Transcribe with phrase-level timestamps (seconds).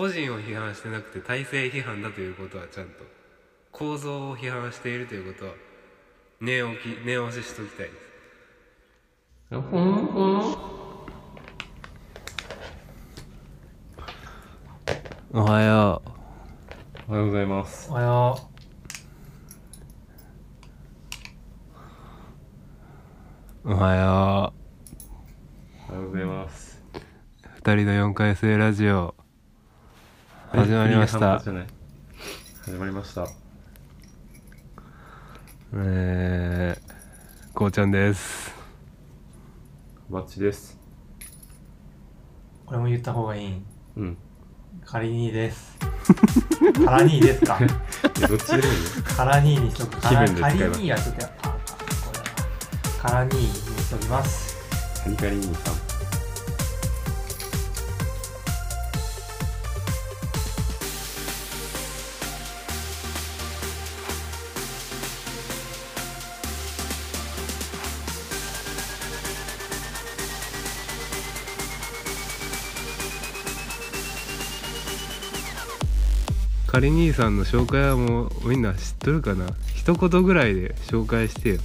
[0.00, 3.04] 個人を批判してなくて体制批判だということはちゃんと
[3.70, 5.52] 構造を批判しているということは
[6.40, 7.98] 念置き念押ししときたいです。
[15.34, 16.02] おはよ
[17.06, 17.90] おはようございます。
[17.90, 18.48] おはよ
[23.64, 23.70] う。
[23.70, 24.54] おはよ
[25.90, 26.82] おはようございます。
[26.94, 26.98] う
[27.56, 29.19] 二人の4回生ラジオ
[30.52, 31.38] 始まりました。
[31.38, 31.50] 始
[32.72, 33.24] まりました。
[35.74, 38.52] えー、こうちゃんです。
[40.10, 40.76] バッチです。
[42.64, 43.62] うこれも言った方がいい。
[43.96, 44.18] うん。
[44.84, 45.78] カリニーです。
[46.84, 47.56] カラニーですか。
[48.28, 48.70] どっちでもいいよ。
[49.16, 50.00] カラニーにしとく。
[50.00, 50.76] カラ気分でカリ使えば。
[50.78, 51.60] ニーはちょっとやっぱあこ
[52.12, 52.30] れだな
[52.98, 53.46] カラニーに
[53.78, 54.58] しときます。
[55.04, 55.79] カリカリ兄さん
[76.70, 79.46] カリ兄さんの紹介はもうみんな知っとるかな？
[79.74, 81.60] 一言ぐらいで紹介してよ。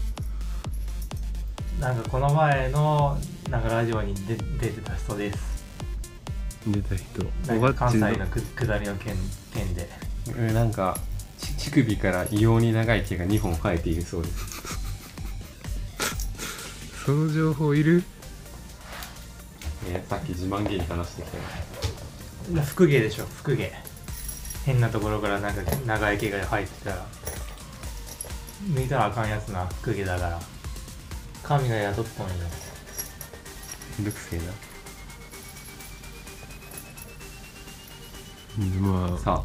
[1.80, 3.16] なんかこの前の
[3.52, 5.64] なんかラジオに出出てた人です。
[6.66, 7.24] 出た人。
[7.48, 9.16] なんおばっちのか関西のく下りの県
[9.54, 9.88] 県で。
[10.40, 10.98] えなんか
[11.38, 14.36] ち乳首から異様に長い毛が2本生えているそうです。
[17.06, 18.04] その情報いる？
[19.88, 22.64] えーさっき自慢げに話してきたよ。
[22.66, 23.72] 福毛でしょ福毛
[24.66, 27.06] 変なところからなんか長い毛が生えてたら
[28.64, 30.40] 抜いたらあかんやつな福毛だから。
[31.46, 32.34] 神が宿っとんよ
[34.00, 34.46] めんどくせえな
[38.82, 39.44] まあさ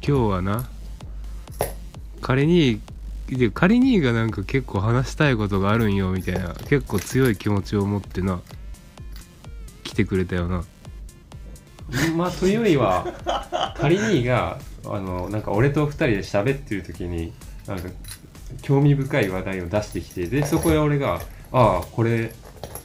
[0.00, 0.70] 日はな
[2.20, 2.80] 仮に
[3.26, 8.40] で仮にがなんか結構話したいことがあるんよみたいな結構強い気持ちを持ってな
[9.82, 10.58] 来てくれたよな。
[10.58, 10.79] あ
[12.16, 17.32] まあというよりはカリ兄があのなんか俺と二人で喋ってる時に
[17.66, 17.88] なんか
[18.62, 21.20] 興味深い話題を出してきてでそこで俺が
[21.52, 22.32] 「ああこれ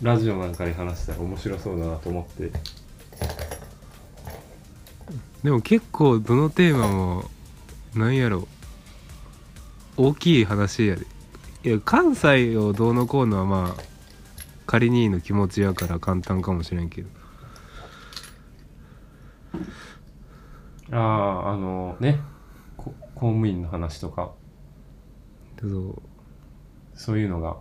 [0.01, 2.51] ラジオなんかで話したら面白そうだな」と思って。
[5.43, 7.29] でも結構どのテーマも
[7.93, 8.47] なんやろ。
[9.95, 11.05] 大きい話やで。
[11.63, 13.81] いや関西をどうのこうのはまあ
[14.65, 17.09] 仮にの気持ちやから簡単かもしれんけど。
[20.91, 22.19] あああのね。
[22.77, 24.33] こ公務員の話とか。
[25.59, 26.01] そう。
[26.93, 27.57] そういうのが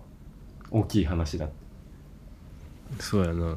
[0.71, 1.49] 大きい話だ。
[2.99, 3.56] そうやな。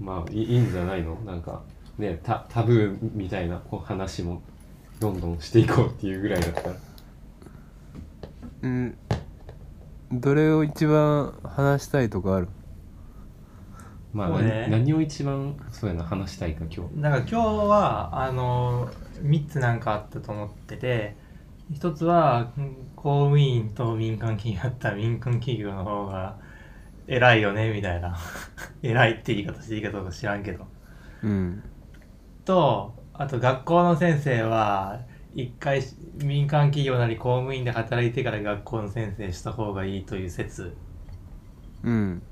[0.00, 1.14] まあいいいいんじゃないの？
[1.26, 1.62] なんか
[1.98, 4.42] ねタタブーみたいなこう話も
[4.98, 6.76] どんどんしていこうっていうぐらいだったら。
[8.62, 8.96] うん。
[10.12, 12.48] どれを一番話したいとかある？
[14.12, 14.66] まあ、そうね。
[14.68, 16.98] な何を一番そうやな話したいか今日。
[16.98, 18.90] なんか今日はあの
[19.22, 21.16] 3つなんかあったと思ってて
[21.72, 26.36] 一つはうん公務員と民間企業だったら民間企業の方が
[27.06, 28.16] 偉いよねみたいな。
[28.82, 30.66] 偉いって言い方していいかどうか知らんけど。
[31.22, 31.62] うん。
[32.44, 35.00] とあと学校の先生は
[35.34, 35.82] 一回
[36.16, 40.76] 民間企業なり公務員で働いてから学校の先生した方がいいという説。
[41.84, 42.22] うん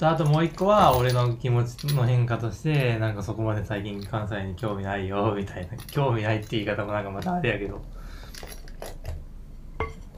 [0.00, 5.76] とあともう一個は俺の気持ちの変化としてなんかそこまで最近関西に興味ないよみたいな。
[5.92, 7.82] 興味ないって言い方もなんかまたあれやけど。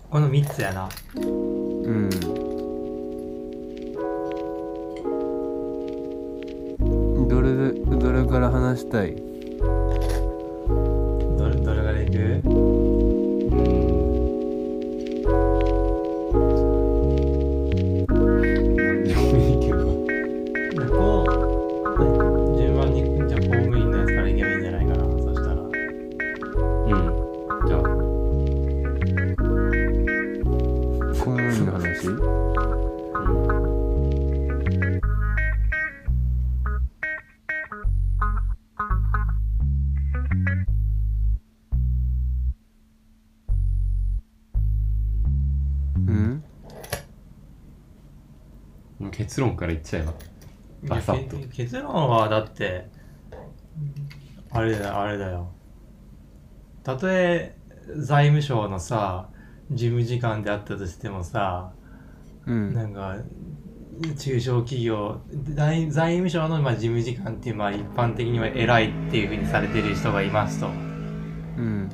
[0.08, 0.88] この3つやな。
[1.16, 2.10] うん。
[7.28, 9.31] どれでどれから話したい？
[49.32, 50.12] 結論から言っちゃえば。
[50.82, 51.38] バサッと。
[51.48, 52.90] 結論はだって
[54.50, 55.48] あれだよあれだよ。
[56.82, 57.56] たとえ
[57.96, 59.30] 財務省のさ
[59.70, 61.72] 事務次官であったとしてもさ、
[62.44, 62.74] うん。
[62.74, 63.16] なんか
[64.18, 65.22] 中小企業
[65.54, 70.66] 財財務省のまあ事務次官っていうまあ一般的には偉いっていうふうにされてる人がいますと。
[70.66, 71.88] うん。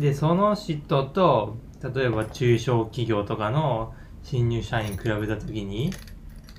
[0.00, 5.92] でその人と例えば中小企業とかの新入社員比べた時に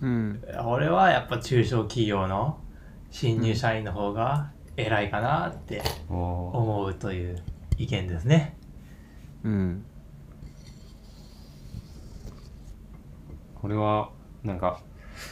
[0.02, 0.42] うん。
[0.66, 2.60] 俺はやっぱ中小企業の
[3.10, 7.44] 新入社員の方が偉いかなって思うという
[7.78, 8.58] 意見ですね。
[9.44, 9.86] うん。
[13.56, 14.10] これは
[14.44, 14.82] なんか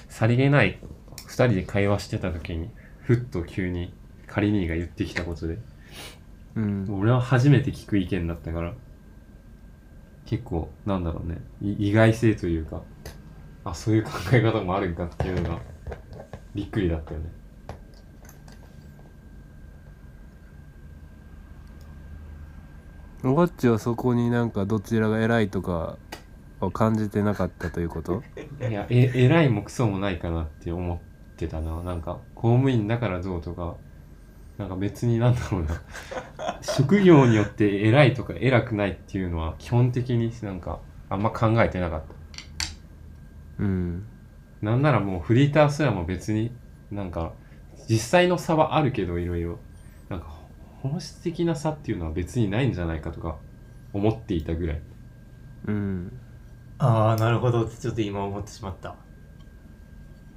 [0.08, 0.80] さりげない
[1.28, 2.70] 2人で会話してた時に
[3.02, 3.94] ふっと急に
[4.28, 5.58] カリニーが言ってきたことで
[6.56, 6.88] うん。
[7.00, 8.74] 俺は初めて聞く意見だったから
[10.32, 11.42] 結構なんだろうね。
[11.62, 12.82] い意外性というか
[13.66, 15.60] あそういう考え方もあるんかっていうのが
[16.56, 17.26] びっくりだったよね。
[23.24, 25.98] ゴッチはそこになんかどちらが偉いとか
[26.62, 28.24] を感じてなかったということ？
[28.68, 31.84] いやえ偉いもクソもないかなって思ってたな。
[31.84, 33.76] なんか公務員だからどうとか
[34.62, 35.82] なんか別になんだろうな。
[36.62, 40.80] 職業によって偉いとか偉くないっていうのは基本的になんか
[41.10, 42.02] あんま考えてなかっ
[43.58, 43.64] た。
[43.64, 44.06] うん。
[44.62, 46.52] なんならもうフリーターすらも別に
[46.92, 47.34] なんか
[47.90, 49.58] 実際の差はあるけどいろいろ。
[50.10, 50.28] なんか
[50.84, 53.38] 本質的な差っていうのは別にないんじゃないかとか
[53.94, 54.82] 思っていたぐらい。
[55.70, 56.20] うん。
[56.78, 58.96] ああなるほどってちょっと今思ってしまった。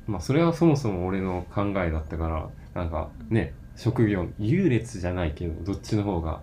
[0.06, 6.40] まあそれはそもそも俺の考えだったからなんかね職業優劣じゃないけどどっちの方が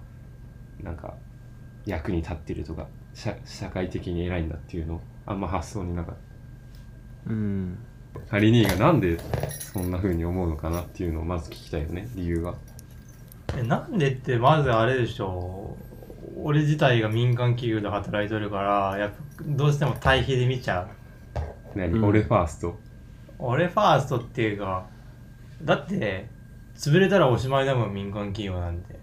[0.83, 1.13] なんか
[1.85, 6.15] 役に立ってるとか社社会的に偉いんだっていうのあんま発想になかっ
[7.27, 7.77] うん。
[8.13, 9.17] たハリニーがなんで
[9.59, 12.07] そんな風に思うのかなっていうのをまず聞きたいよね。
[12.15, 12.55] 理由が。
[13.57, 15.77] えなんでってまずあれでしょ
[16.35, 20.87] 俺自体が民間企業で働いてるからやっぱどうしても対比で見ちゃう。
[21.77, 22.77] 何、うん俺ファースト？
[23.39, 24.85] 俺ファーストっていうか
[25.63, 26.27] だって
[26.81, 28.99] 潰れたらおしまいだもん民間企業なんて。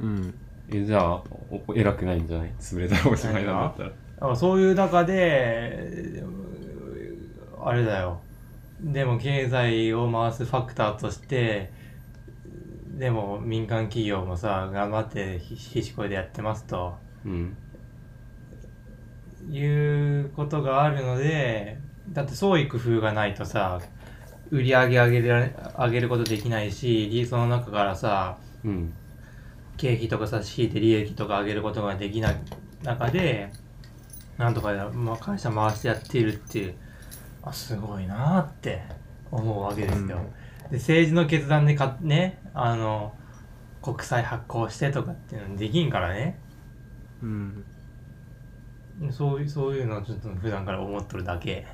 [0.00, 0.34] うん。
[0.70, 1.14] えじゃあ
[1.50, 2.52] おお偉くないんじゃない？
[2.60, 6.22] 潰れたらおしまいなんだったらだからそういう中で
[7.60, 8.20] あれだよ。
[8.80, 11.72] でも経済を回すファクターとして
[12.96, 16.94] でも民間企業もさ頑張ってひひしこいでやってますと。
[17.24, 17.56] うん。
[19.50, 21.78] いうことがあるので
[22.10, 23.80] だって創意工夫がないとさ
[24.50, 28.92] 売り上げ上げられ上げることできないしその中からさうん
[29.76, 32.36] 経費とか差し引いて利益とか上げることができない
[32.82, 33.50] 中で
[34.36, 36.74] なんとか、まあ、会社回してやっているっていう
[37.42, 38.82] あすごいなーって
[39.30, 40.18] 思うわけですよ。
[40.70, 43.14] で政治の決断でかねあの
[43.80, 46.38] 国債発行してとかっていうのできんからね
[47.22, 47.64] うん
[49.12, 51.66] そういうそういうのをちょっと普段から思っとるだけ。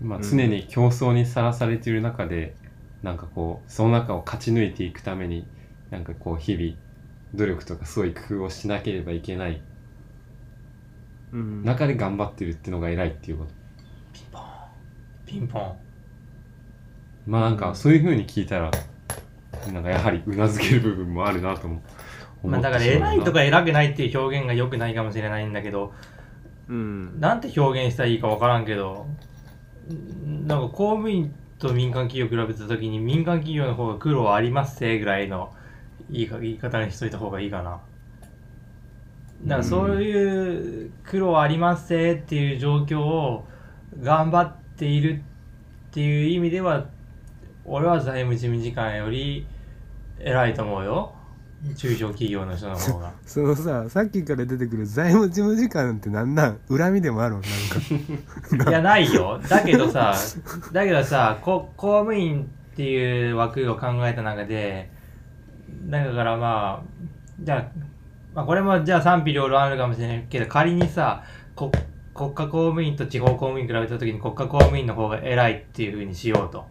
[0.00, 0.24] まあ、うん。
[0.24, 2.54] 常に競争にさらされている中で、
[3.02, 5.46] なんかこうその中を勝ち抜いていくために
[5.90, 6.74] なんかこう日々
[7.34, 9.60] 努力とか創意工夫をしなければいけない。
[11.32, 11.64] うん。
[11.64, 13.50] 中で頑張ってるっていうのが偉いっていうこと。
[14.12, 14.42] ピンポン。
[15.26, 15.76] ピンポン。
[17.26, 18.70] まあなんかそういう風に聞いたら
[19.72, 21.82] なんかやはりうなずける部分もあるなとも
[22.42, 25.92] 思まあ、だから偉いとか偉くないっていう表現が良くないかもしれないんだけど
[26.68, 27.20] うん。
[27.20, 29.16] なんて表現したらいいか分からんけどん
[30.46, 35.54] なんか公務員と民間企業比べた時に民間企業の方が苦労ありますせぐらいの
[36.10, 37.80] 言い言い方にしといた方がいいかな。
[39.44, 43.46] だからそういう苦労ありますせっていう状況を
[44.00, 45.22] 頑張っている
[45.90, 46.86] っていう意味では
[47.64, 49.46] 俺は財務事務次官より
[50.18, 51.15] 偉いと思うよ
[51.76, 53.12] 中小企業の人の方が。
[53.24, 56.58] そのささっきから出てくる財務事務次官ってなんなん？
[56.68, 59.40] 恨みでもあるのなんか いや、ないよ。
[59.48, 60.14] だけどさ、
[60.72, 64.90] だけどさ、こ公務員っていう枠を考えた中で、
[65.86, 67.02] だからまあ、
[67.40, 67.78] じゃあ、
[68.34, 71.22] まあこれもじゃあ賛否両論あるかもしれないけど、仮にさ、
[71.54, 71.72] こ
[72.14, 76.66] 国家公務員と地方公務員比べた時に国家公務員の方が偉いっていうふうにしようと。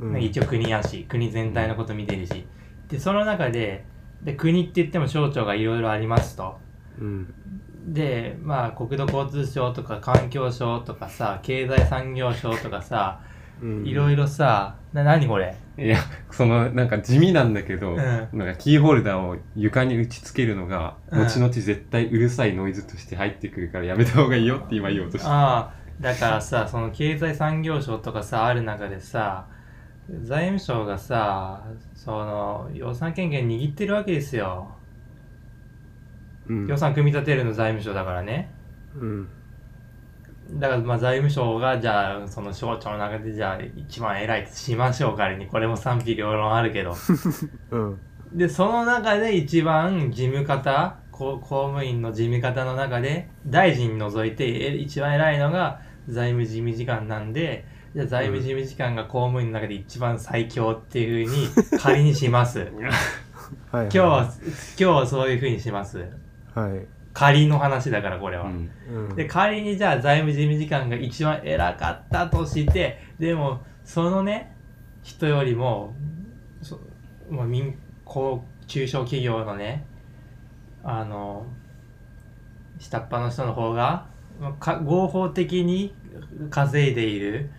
[0.00, 2.46] うん一応国やし、国全体のこと見てるし。
[2.88, 3.84] で、その中で、
[4.24, 6.58] で国って言っても省庁がいろいろありますと。
[7.00, 7.34] うん。
[7.86, 13.20] でまあ国土交通省とか環境省とかさ経済産業省とかさ
[13.60, 13.86] うん。
[13.86, 15.56] いろいろさな何これ？
[15.78, 15.98] いや
[16.30, 17.96] そのなんか地味なんだけど、ん。
[17.96, 21.22] なんかキーホルダーを床に打ち付けるのが、うん。
[21.22, 25.26] 後々絶対うるさいノイズとして入ってくるからやめた方がいいよって今言おうとして。
[25.28, 29.46] ああだからさその経済産業省とかさある中でさ
[30.24, 34.74] 財務省がさその予算権限握ってるわけですよ。
[36.48, 36.66] うん。
[36.66, 38.50] 予算組み立てるの財務省だからね。
[38.94, 39.28] うん。
[40.54, 45.16] だからまあ財務省がじゃあその省庁の中でじゃあ一番偉いとしましょう。
[45.16, 46.94] 仮にこれも賛否両論あるけど。
[47.70, 48.00] うん。
[48.32, 62.60] でその中で一番事務方こ公務員の事務方の中で大臣除いてえ一番偉いのが財務事務次官なんでじゃあ財務事務次官が公務員の中で一番最強っていうふうに仮にします。
[62.60, 62.70] はい。
[63.84, 66.06] 今日は今日はそういうふうにします。
[66.54, 66.86] はい。
[67.12, 68.70] 仮の話だからこれは、うん。
[68.90, 69.14] うん。
[69.14, 74.56] で仮にじゃあ財務事務次官が一番偉かったとしてでもそのね
[75.02, 75.94] 人よりも
[76.62, 76.80] そ
[77.30, 79.84] まあ、民こう中小企業のね
[80.84, 81.46] あの
[82.78, 84.06] 下っ端の人の方が
[84.40, 85.94] まあか合法的に
[86.50, 87.50] 稼いでいる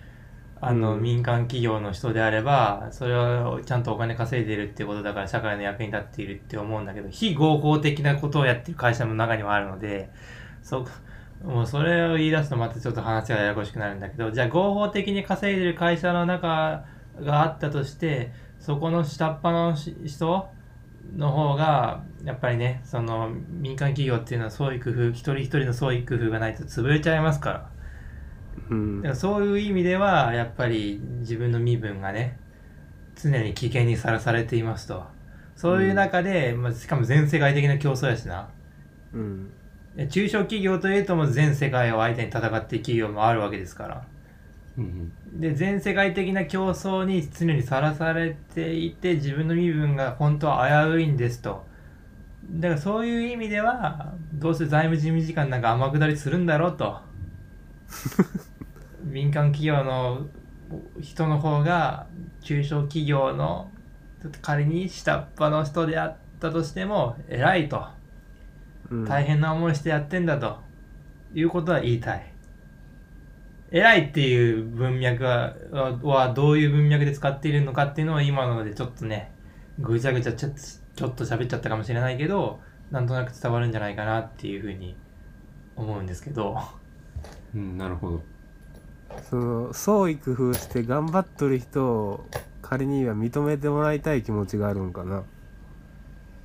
[0.66, 10.10] あの、うん民間企業の人であればそれはちゃんとお金稼いでるってことだから社会の役に立っているって思うんだけど非合法的なことをやってる会社の中にはあるので
[10.62, 10.86] そ
[11.44, 16.86] もうそれを言い出すとまたちょっと話がややこしくなるんだけどじゃあ合法的に稼いでる会社の中
[17.20, 20.48] があったとしてそこの下っ端の人
[21.18, 27.73] の方がやっぱりねその民間企業っていうのは創意工夫一人一人の創意工夫がないと潰れちゃいますから。
[28.70, 29.16] うん。
[29.16, 32.38] そういう意味ではやっぱり自分の身分がね
[33.16, 35.04] 常に危険にさらされていますと。
[35.56, 38.50] そういう中で、まあ、しかも全世界的な競争やしな。
[39.14, 39.52] うん。
[39.96, 44.08] で中小企業というともう全世界を相手に戦っている企業もあるわけですから。
[44.78, 45.12] うん。
[45.40, 51.66] で全世界的な競争に常にさらされていて自分の身分が本当は危ういんですと。
[52.52, 57.00] だからそういう意味ではどうせ財務事務次官なんか天下りするんだろうと
[59.14, 60.26] 民間企業の
[61.00, 62.08] 人の方が
[62.42, 63.70] 中小企業の
[64.42, 67.86] 仮に下っ端の人であったとしても偉いと。
[68.90, 69.06] うん。
[69.06, 70.58] 大変な思いしてやってんだと。
[71.36, 72.34] いうことは言いたい。
[73.70, 75.54] 偉いっていう文脈は
[76.02, 79.32] はどういう文脈で使っているのかっていうのは今のでちょっとね
[79.80, 80.50] ぐちゃぐちゃちょ
[80.96, 82.60] ちょっと喋っちゃったかもしれないけど
[82.92, 84.96] なんとなく伝わるんじゃないかなっていうふうに
[85.76, 86.58] 思うんですけど。
[87.56, 88.33] うんなるほど
[89.30, 92.26] その創意工夫して頑張っとる人を
[92.62, 95.24] 仮には認めてもらいたい気持ちがあるんかな。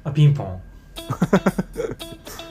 [0.04, 0.62] あピンポン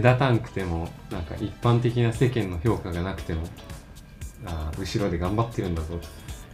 [0.00, 3.42] 目立たんくてもなんか一般的な世間の評価がなくても
[4.46, 6.00] あー後ろで頑張ってるんだぞ。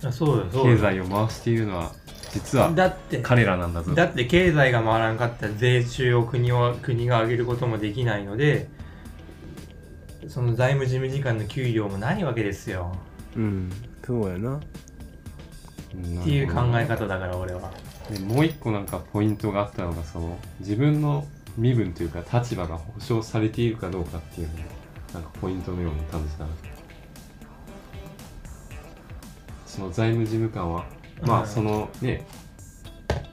[0.04, 0.78] あそうよそう経よ。
[0.78, 1.92] 済を回しているのは
[2.32, 3.94] 実はだって彼らなんだぞ。
[3.94, 8.68] だって経済が回らんかったら税収を国を国が上げることもできないので
[10.28, 12.96] その財務事務次官の給料もないわけですよ。
[13.36, 13.70] うん
[14.04, 14.60] そうやな。
[15.94, 16.20] うん。
[16.20, 17.70] っていう考え方だから俺は。
[18.10, 21.24] でもう一個なんかポイントがあったのがその自分の
[21.56, 24.60] 身分というか立場が保障されているかどうかっていうのが
[25.14, 26.50] なんかポイントのように感じたな
[29.64, 30.86] その財務事務官は
[31.22, 32.26] まうんあそのね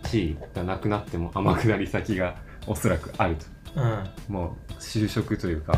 [0.10, 2.36] 地位がなくなっても天下り先が
[2.68, 3.46] おそらくあると。
[3.75, 3.84] うん。
[3.84, 5.74] うんもう就職というか、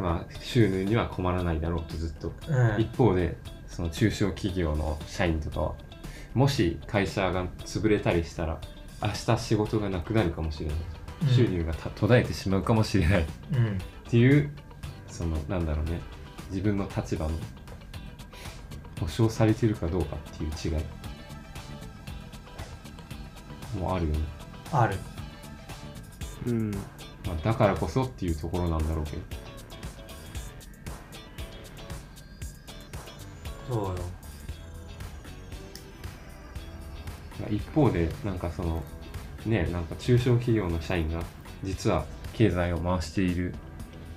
[0.00, 2.32] まあ、収入には困らないだろうとずっと。
[2.48, 2.80] うん。
[2.80, 3.36] 一方で
[3.68, 5.74] その中小企業の社員とかは
[6.34, 8.58] もし会社が潰れたりしたら
[9.00, 13.22] 明日仕事がなくなるかもしれない、うん収入がた途絶えてしまうかもしれない。
[13.22, 13.78] っうん。
[14.08, 14.50] ていう
[15.08, 16.00] そのなんだろうね。
[16.50, 17.32] 自分の立場の
[19.00, 20.84] 保障されているかどうかっていう違い。
[23.78, 24.18] もあるよね、
[24.70, 24.96] ある。
[26.46, 26.70] うん。
[26.70, 26.78] ま
[27.32, 29.22] あ、だからこそっていうところなんだろうけど。
[33.68, 33.94] そうよ。
[37.40, 38.82] まあ一方でなんかその
[39.46, 41.22] ねなんか中小企業の社員が
[41.64, 43.54] 実は経済を回している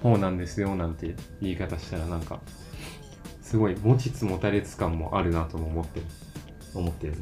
[0.02, 2.40] 方なんですよなんて言い方したらなんか
[3.42, 6.06] すごい持ちつ持たれつ感もあるなとも思ってる
[6.74, 7.20] 思ってるね。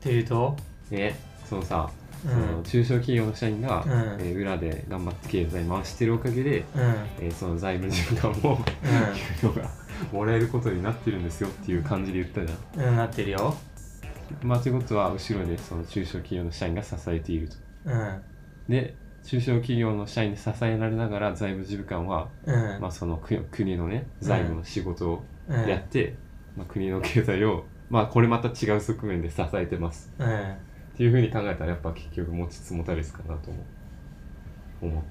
[0.00, 0.56] っていうと？
[0.88, 1.14] で
[1.44, 1.90] そのさ、
[2.24, 2.30] うん。
[2.30, 3.90] その中小企業の社員が、うん。
[4.20, 6.64] えー裏で頑張って経済回してるおかげで、うん。
[7.20, 8.64] えーその財務事務官も
[9.42, 9.70] 給料が
[10.12, 12.88] もらえることになってるんですよっていう感じで言ったじゃん。
[12.88, 13.56] うんなってるよ
[14.42, 17.56] まあということは後ろでその中小企業の社員が支えていると。
[17.84, 18.22] うん。
[18.68, 22.80] で中小企業の社員に支えられながら財務事務官は、うん。
[22.80, 25.68] まあ、その国国のね財務の仕事をうん。
[25.68, 26.18] やって、
[26.56, 30.12] まあ、国の経済をまあこれまた違う側面で支えてます。
[30.18, 30.52] うん。
[30.96, 33.50] っていうふうに考えたらやっぱ結局持ちつ持たれつかなと
[34.80, 35.04] 思っ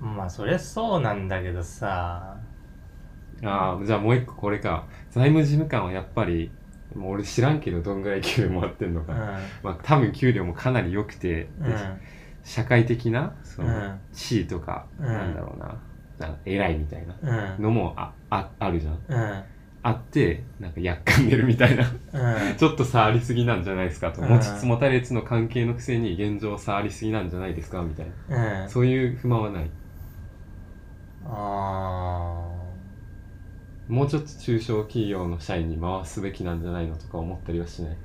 [0.00, 2.36] まあそりゃそうなんだけどさ。
[3.42, 4.86] あじゃあもう一個これか。
[5.10, 6.50] 財務事務官はやっぱり
[6.96, 9.18] もう俺知らんけどどんぐらい給料もらってんのか、うん。
[9.62, 11.74] まあ多分給料もかなり良くて、うん。
[12.42, 14.00] 社会的なそのうん。
[14.12, 15.06] 地位とか、うん。
[15.06, 15.78] なんだろうな。
[16.18, 17.62] な偉いみたいなうん。
[17.62, 18.98] のもあああるじゃん。
[19.08, 19.42] うん。
[19.82, 21.84] あってなんかやっかんでるみたいな。
[21.84, 22.56] うん。
[22.56, 28.62] ちょっと差ありすぎなんじゃないですかと、うん持ちつ持たれつの関係のくせに現状差ありすぎなんじゃないですかみたいな。
[28.64, 28.68] うん。
[28.68, 29.70] そういう不満はない。
[31.28, 32.55] あ
[33.88, 37.96] もうちょっと中小企業の社員に回すべきなんじゃないのとか思ったりはしない？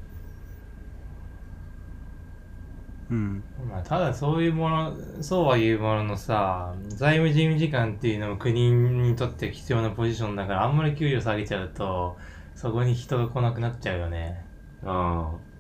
[3.09, 3.43] うん。
[3.61, 12.17] ーまあただそういうものそうは言うもののさ財務事務次官っていうのも国にとって必要なポジションだからあんまり給料下げちゃうと
[12.55, 14.45] そこに人が来なくなっちゃうよね。
[14.83, 15.51] ああ。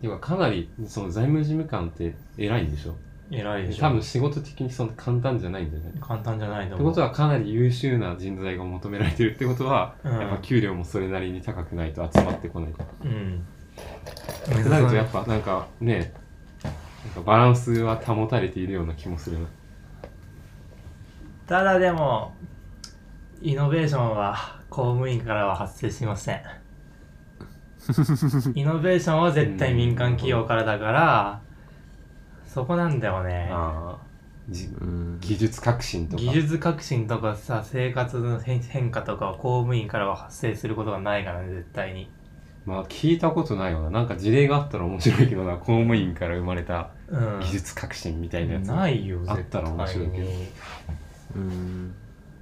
[0.00, 2.94] てかかなりその財務事務官って偉いんでしょ？
[3.30, 10.20] 偉いでしょ多分仕事的にそんな簡単じゃないんじゃない簡単じゃないとって思うことはかなり優秀な人材が求められてるってことは、うん。
[10.20, 13.46] やっぱ給料もそれなりに高くないと集まってこないうん。
[14.60, 16.12] ってなるとやっぱなんかね
[17.04, 19.46] なんかバランスは保たれているような気もするな。
[21.46, 22.34] ただでも
[23.42, 26.40] イノベーションは公務員からは発生しません。
[28.54, 31.40] イノベーションは絶対民間企業からだから
[32.54, 33.48] そこなんだよね。
[33.50, 33.98] あ
[34.48, 36.22] 技術革新とか。
[36.22, 42.08] 技術革新とかさ生活の変変化とかは公務員からは発生することがないからね絶対に。
[42.64, 43.90] まあ聞いたことないよな。
[43.90, 45.56] なんか事例があったら面白いけどな。
[45.56, 47.40] 公務員から生まれたうん。
[47.40, 50.26] 技術革新みたいなやつ、ないよあったら面白いけど。
[50.28, 50.52] 絶
[51.34, 51.48] 対に。
[51.48, 51.94] うん。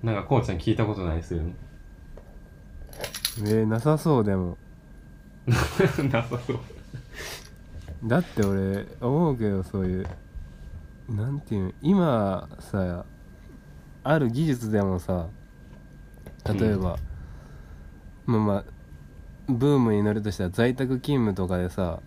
[0.02, 1.50] なんかこうちゃん聞いたことないするの
[3.38, 4.58] えー、なさそうでも。
[5.48, 5.54] な
[6.22, 6.60] さそう
[8.04, 10.06] だって俺思うけどそういう
[11.08, 13.04] なんていうの今さ
[14.04, 15.28] ある技術でもさ
[16.44, 16.98] 例えば、
[18.26, 18.64] まあまあ
[19.48, 22.00] ブームに乗るとしたら在宅勤務とかでさ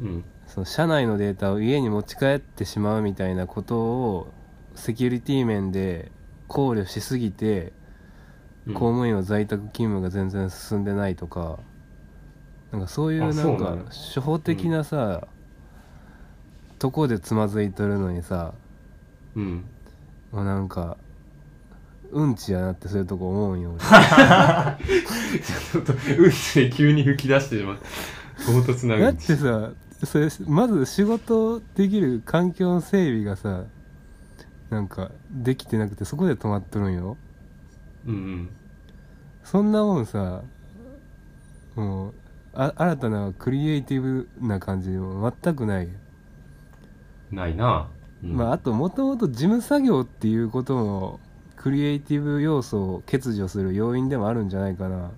[0.00, 0.24] うん。
[0.46, 4.32] その社内のデータを家に持ち帰ってしまうみたいなことを
[4.74, 6.10] セキュリティ面で
[6.46, 7.72] 考慮しすぎて、
[8.66, 8.74] うん。
[8.74, 11.58] 公務員は在宅勤務が全然進んでないとか
[12.72, 15.26] なんかそういうあなんか初歩的なさ、
[16.78, 18.54] とこでつまずいとるのにさ
[19.34, 19.64] うん。
[20.32, 20.96] もうなんか
[22.10, 23.80] うんちやなってそういうとこ思うんよ俺。
[23.84, 27.78] ちょっとうんちで急に吹き出してしまう。
[28.46, 29.72] 唐突なだってさ
[30.04, 33.64] それまず仕事できる環境の整備がさ
[34.70, 37.16] なんかできてなくてそこで止まっとるんよ。
[38.06, 38.50] うんうん。
[39.42, 40.42] そんなもんさ
[41.74, 42.14] もう
[42.60, 45.88] あ新たなクリエイティブな感じも全くない、
[47.30, 47.88] ないな、
[48.24, 48.36] うん。
[48.36, 51.20] まああともともと事務作業っていうことも
[51.54, 55.12] クリエイティブ要素を欠如する要因でもあるんじゃないかな。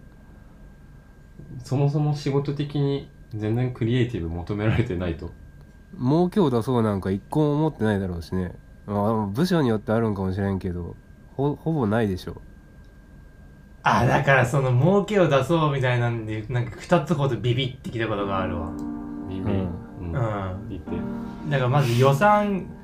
[1.65, 5.31] そもそも仕事的に全然クリエイティブ求められてないと。
[5.99, 8.55] 儲けを出そうなんか一個も思ってないだろうしね、
[8.87, 10.95] まあ、部署によってあるんかもしれんけど
[11.37, 12.43] ほほぼないでしょ
[13.83, 18.71] あだからその儲けを出そうみたいなんでなんか2つほどビビってきたことがあるわ。
[19.27, 19.83] 耳うん。
[19.99, 20.13] うん。
[20.13, 20.69] うん。
[20.69, 21.09] 言って。
[21.45, 22.80] だからまず予算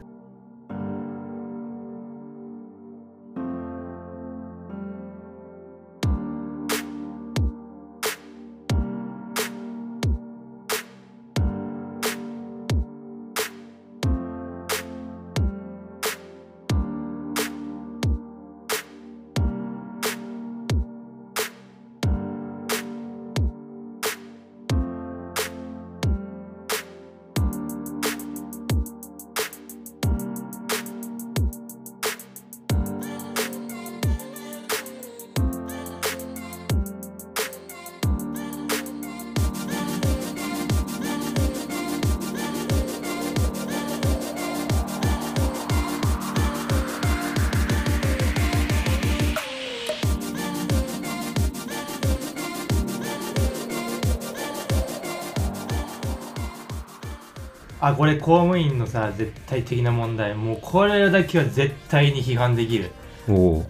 [57.89, 60.35] あこれ公務員のさ絶対的な問題。
[60.35, 62.91] もうこれだけは絶対に批判できる。
[63.29, 63.67] おお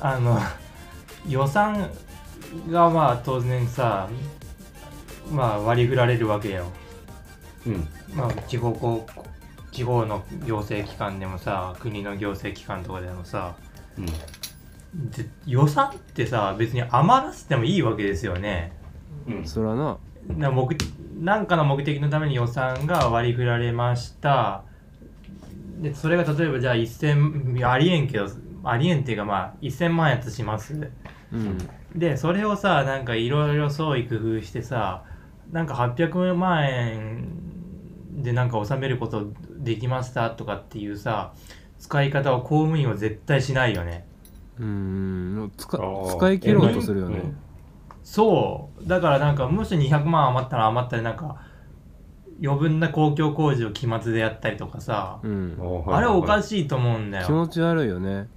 [0.00, 0.38] あの
[1.28, 1.90] 予算
[2.70, 4.08] がまあ当然さ
[5.32, 6.66] まあ割り振られるわけよ。
[7.66, 7.88] うん。
[8.14, 9.04] まあ地方公
[9.72, 13.56] 地方の行政機関でもさ国の行政機関とかでもさ
[13.98, 14.06] うん。
[15.10, 18.72] で予算ってさ別に余らせてもいいわけですよね。
[19.26, 19.44] うん。
[19.44, 19.98] そらな。
[20.36, 20.72] な目
[21.18, 24.62] なんかの目的のために予算が割り振られました。
[25.80, 28.28] でそれが例えばじゃあ1000ありえんけど
[28.64, 30.90] ありえんっていうかまあ1000万円とします。
[31.32, 31.58] うん。
[31.94, 35.04] でそれをさなんかいろいろ創意工夫してさ
[35.50, 41.32] なんか800万円でなんか収めることできましたとかっていうさ
[41.80, 44.04] 使い方は公務員は絶対しないよね。
[44.60, 45.52] うん。
[45.56, 45.78] 使
[46.16, 47.18] 使い切ろうとするよね。
[47.18, 47.47] うん
[48.10, 48.88] そう。
[48.88, 51.42] だからなんかもし200万余ったら余ったらなんか
[52.42, 55.84] 余分な公共工事を期末でやったりとかさ、うん。
[55.88, 58.28] あれおかいしいと思うんだよ、気持ち悪いよね。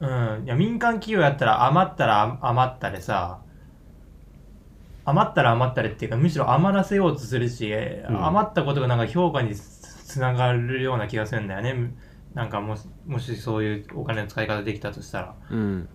[0.00, 3.40] うん、いや民間企業やったら余ったら余ったでさ
[5.04, 8.26] 余ったら余ったでっていうかむしろ余らせようとするし、ん。
[8.26, 9.62] 余ったことがなんか評価につ
[10.04, 11.94] つながるような気がするんだよね。
[12.34, 15.34] なんかもしもしそういうお金の使い方できたとしたら。
[15.50, 15.88] うん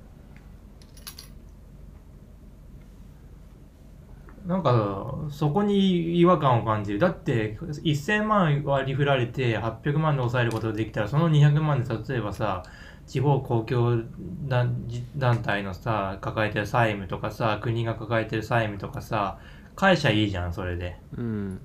[4.46, 7.00] なんかそこに違和感を感じる。
[7.00, 12.64] だって1000万割り振られて800万で抑えることができたらその200万で例えばさ
[13.08, 14.04] 地方公共
[14.48, 19.40] 団団体のさ抱えてる債務とかさ国が抱えてる債務とかさ
[19.76, 20.98] 返しゃいいじゃんそれで。
[21.18, 21.62] うん。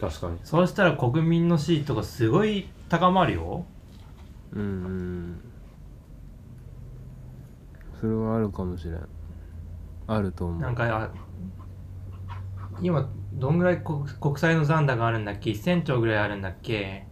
[0.00, 0.38] 確かに。
[0.44, 3.64] そうしたら国民の支持とかすごい高まるよ。
[4.54, 5.40] うんうん
[8.00, 9.08] それはあるかもしれん。
[10.06, 10.60] あると思う。
[10.60, 11.10] なんかあ
[12.80, 17.06] 今どんぐらい国国債の残高があるんだっけ？1000兆ぐらいあるんだっけ？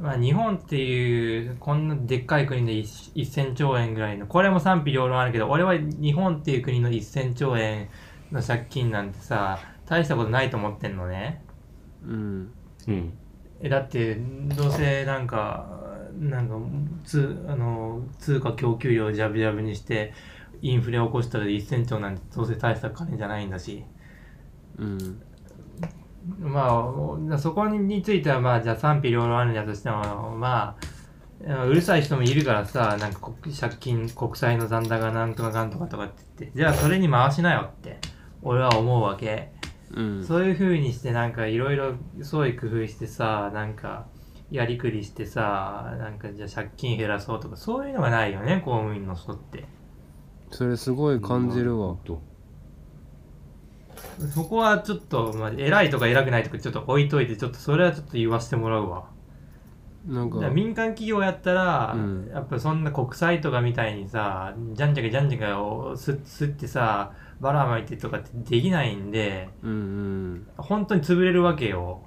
[0.00, 7.88] まあ日本っていうこんなでっかい国で一1000兆円ぐらいのこれも賛否両論あるけど俺は日本っていう国の1000兆円
[8.32, 11.44] の借金なんてさ大したことないと思ってんのね。
[12.04, 12.52] うん。
[12.88, 13.12] うん。
[13.60, 15.80] えだってどうせなんか
[16.18, 16.56] なんか
[17.04, 20.12] つあの通貨供給量をジャブジャブにして
[20.60, 23.84] インフレを起こしたら1000兆なんてどうせ大した金じゃないんだし
[24.78, 25.22] うん。
[26.40, 26.92] ま
[27.34, 30.76] あそこについてはまあじゃあ賛否両論あるんだとしてもま
[31.46, 37.98] あうるさい人もいるからさなんか国借金国債の残高がなんとかかんとかとかって言ってじゃあそれに回しなよって
[38.42, 39.52] 俺は思うわけ。
[39.92, 40.24] うん。
[40.24, 44.06] そういう風にしてなんかいろいろ創意工夫してさなんか
[44.50, 49.66] やりくりしてさなんかじゃあ借金減らそうとかそういうのがないよね公務員の人って。
[50.50, 51.88] それすごい感じるわ。
[51.88, 52.33] なほど
[54.34, 59.06] そこはちょっと、まあ、偉いとか偉くないとかちょっと置いといてちょっとそれはちょっと言わせてもらうわ。
[60.06, 62.30] なんかだから民間企業やったら、うん。
[62.32, 70.46] やっぱそんな国債とかみたいにさじゃんじゃかじゃんじゃかをすすってさばらまいてとかってできないんでうんうん。
[70.56, 72.02] 本当に潰れるわけよ。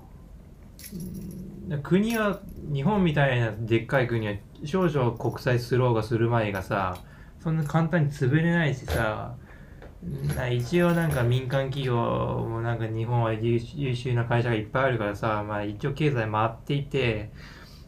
[0.93, 1.37] うん
[1.83, 2.39] 国は
[2.73, 6.97] 日本みたいなでっかい国は少々国際スローがする前がさ
[7.43, 9.35] そんな簡単に潰れないしさ
[10.35, 17.31] な一応なんか民間企業もなんか日本は優秀優秀な会社がいっぱいあるからさ、まあ、一応経済回っていて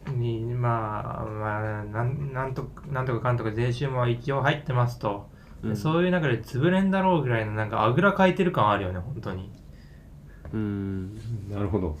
[0.08, 5.28] にまあまあなんなんとなんとかかんとか税収も一応入ってますと、
[5.62, 5.76] うん。
[5.76, 9.50] そういう中で潰れんだろうぐらいのなんかあぐらかいてる感あるよね本当に。
[10.52, 11.14] うん。
[11.50, 11.96] なるほど、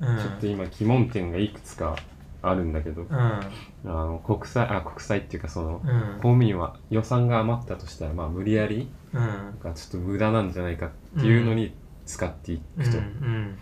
[0.00, 0.18] うん。
[0.18, 1.96] ちょっと今疑問点がいくつか
[2.42, 3.08] あるんだけど、うん。
[3.08, 3.40] あ
[3.84, 6.00] の国債あ国債っていうかその、うん。
[6.16, 9.26] 公務員は予算が余ったとしたらまあ無理やりうん。
[9.26, 11.74] なんかちょっと無駄なんじゃないかっていうのに
[12.04, 13.58] 使っていうんくとうん。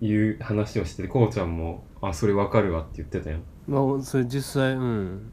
[0.00, 1.56] いう話をしてて、こうちゃん。
[1.56, 5.32] もあそれわかるわって言ってたよまあそれ実際うん。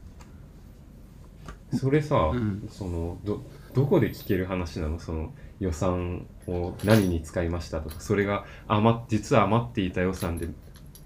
[1.72, 2.66] それさ、うん。
[2.70, 3.42] そのど
[3.74, 10.48] どこで聞ける話なのその予算を何に使いましたとかそれが余っ実は余っていた予算で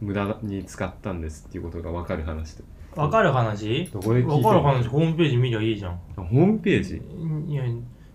[0.00, 1.20] 無駄に使ったん。
[1.20, 2.62] ですっていうことが分かる話って
[2.96, 5.92] わかる話どこで聞いてわかる話ホームページ見りゃいいじゃん。
[5.92, 7.02] あホームページ
[7.48, 7.64] いや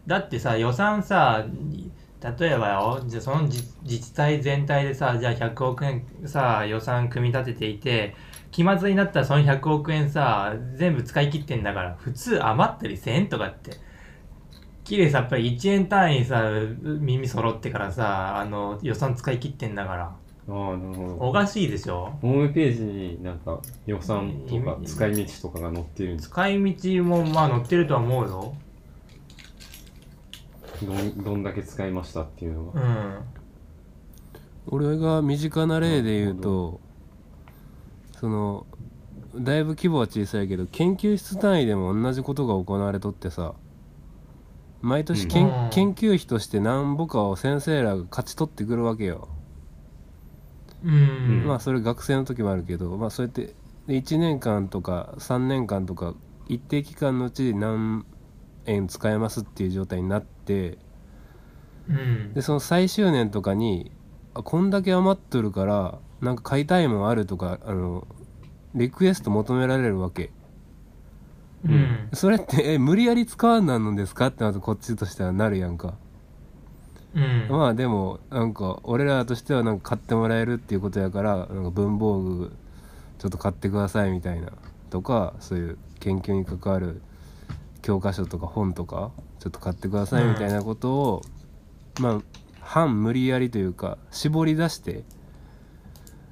[0.08, 1.46] だってさ予算さ
[2.40, 8.16] 例えばよじゃあその自自治体全体でさじゃあ100億円さ予算組み立てていて
[8.52, 13.84] 期末になったらその100億円さ全部使い切ってんだから普通余ったりせんとかって。
[14.86, 16.44] 綺麗さっぱり1円単位さ
[16.84, 20.04] 耳揃ってからさあの予算使い切ってんだから。
[20.04, 20.16] あ
[20.48, 21.16] あなるほど。
[21.16, 22.16] おかしいでしょ？
[22.22, 28.54] ホームページになんか予算とかうん使い道とかが載ってるんです使い道もまあ載ってるとは思うよ
[30.84, 33.18] どんどんだけ使いましたっていうのがうん。
[34.68, 36.80] 俺が身近な例で言うと
[38.20, 38.66] その
[39.36, 43.54] だいぶ規模は小さいけど研究室単位でも同じことが行われとってさ
[44.82, 45.70] 毎年けん、うん。
[45.70, 49.28] 研究費として何ぼかを先生らが勝ち取ってくるわけよ、
[50.84, 51.44] うん。
[51.46, 53.54] まあそれ学生の時もあるけどまあそうやって
[53.88, 56.14] 1年間とか3年間とか
[56.48, 58.06] 一定期間のうち何
[58.66, 60.78] 円使えますっていう状態になって
[61.90, 62.34] うん。
[62.34, 63.92] でその最終年とかに
[64.34, 68.08] あこんだけ余っとるからなんか買いたいもんあるとかあの
[68.74, 70.32] リクエスト求められるわけ。
[71.66, 72.10] うん。
[72.14, 75.96] それってえ無理やり使わんなんのですかってまずこっちとしてはなるやんか。
[77.16, 77.48] うん。
[77.50, 82.52] まあでもなんか俺らとしてはなんか買ってもらえるっていうことやからなんか文房具
[83.18, 84.52] ちょっと買ってくださいみたいな
[84.90, 87.02] とかそういう研究に関わる
[87.86, 91.22] 教科書とか本とかちょっと買ってくださいみたいなことを、
[92.00, 92.22] まあ
[92.60, 95.04] 半無理やりというか絞り出して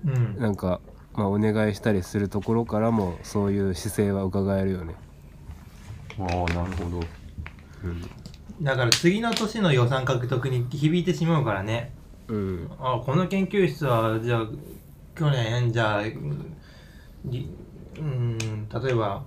[0.03, 0.35] うん。
[0.39, 0.81] なんか、
[1.13, 4.95] まあ、お願いしたりするところからもそういう姿勢は伺えるよね。
[6.19, 7.05] ああなるほど。
[7.83, 8.01] うん。
[8.59, 11.93] だから次の年の予算獲得に響いてしまうからね。
[12.29, 12.71] うん。
[12.79, 14.47] あこの研究室はじゃあ
[15.15, 16.05] 去年じゃあう
[18.01, 18.37] ん
[18.69, 19.23] 例えば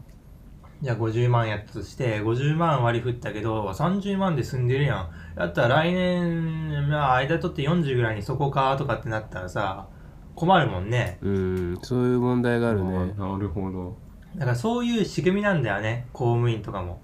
[0.82, 5.10] じゃあ50万やったとして50万割り振ったけど30万で済んでるやん。
[5.34, 9.88] だったら来年まあ間取って40ぐらいにそこかとかってなったらさ
[10.34, 11.18] 困るもんね。
[11.22, 13.14] うんそういう問題があるね。
[13.16, 13.96] なるほど。
[14.36, 17.00] だからそういう仕組みなんだよね公務員とかも。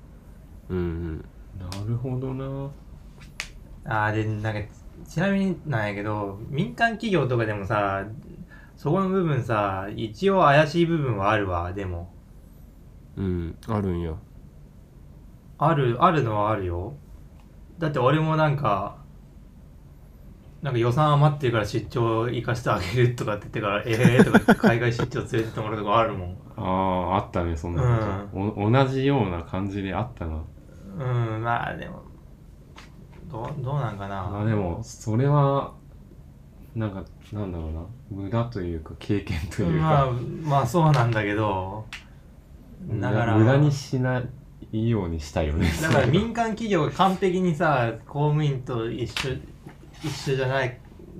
[0.68, 1.24] うんうん。
[1.58, 2.70] なるほどな。
[3.84, 4.60] ああでなんか
[5.08, 8.04] ちなみになんやけど民間企業とかでもさ
[8.76, 12.12] そこの部分さ一応怪しい部分はあるわでも
[13.16, 13.56] うん。
[13.68, 14.14] あるんや。
[15.58, 16.94] あるあるのはあるよ。
[17.78, 19.02] だって俺もなんか
[20.62, 26.36] なんか予算余ってるから出張行かせてあげるとかって言ってからえ えー、とか言って海外出張連れてってもらうとかあるもん。
[26.56, 26.62] あ
[27.14, 30.40] ああったねそんなこと、お同じような感じであったな。
[30.98, 32.02] うんまあでも
[33.28, 34.28] どうどうなんかな。
[34.30, 35.72] まあでもそれは
[36.76, 37.80] なんかなんだろうな。
[38.10, 40.12] 無駄というか経験というまあか、
[40.44, 41.86] まあそうなんだけど
[43.00, 43.36] だから。
[43.36, 44.22] 無駄にしな
[44.72, 45.70] いようにしたいよね。
[45.82, 49.30] だから民間企業が完璧にさ公務員と一緒
[50.02, 50.78] 一緒じゃない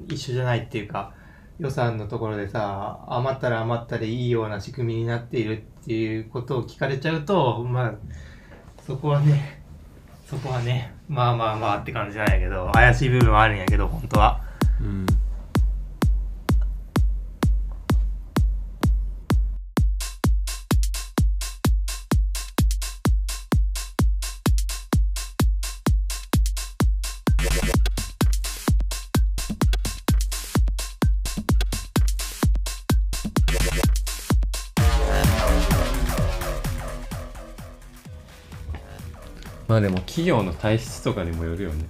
[0.09, 1.13] 一緒じゃないっていうか
[1.59, 7.95] 予算のところでさ余ったら余ったでいいような仕組みになっているっていうことを聞かれちゃうとまあ
[8.85, 9.63] そこはね
[10.27, 14.41] そこはねまあまあまあって感じなんやけど怪しい部分はあるんやけど本当は。
[14.81, 15.07] うん
[39.73, 41.87] まあでも企業の体質とかにもよるよね。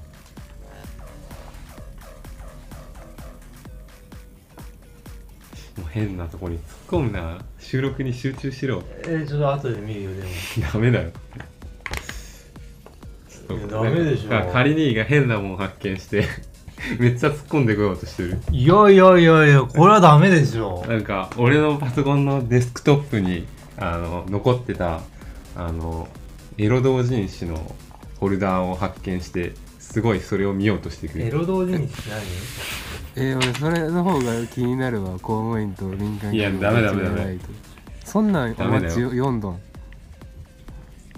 [5.78, 7.40] もう変なとこに突っ込むな。
[7.58, 8.84] 収録に集中しろ。
[8.98, 10.28] えー、ちょっと後で見るよでも。
[10.72, 11.10] ダメだよ。
[13.50, 14.52] いやダメでしょ。
[14.52, 16.24] 仮にが変なもん発見して
[17.00, 18.38] めっちゃ突っ込んでこようとしてる。
[18.52, 20.86] いやいやいやいやこれはダメでしょ。
[20.86, 25.00] なんか俺のパソコンのデスクトップにあの残ってた
[25.56, 26.06] あの
[26.58, 27.56] エロ同人誌の
[28.18, 31.26] フォルダーを発見してすごいそれを見ようとしてくる。
[31.26, 32.10] エロ同人誌って
[33.14, 37.38] えー、俺それの方が気になるわ公務員と民間いやダメダメダメ。
[38.04, 39.60] そんなんお待ち読んどん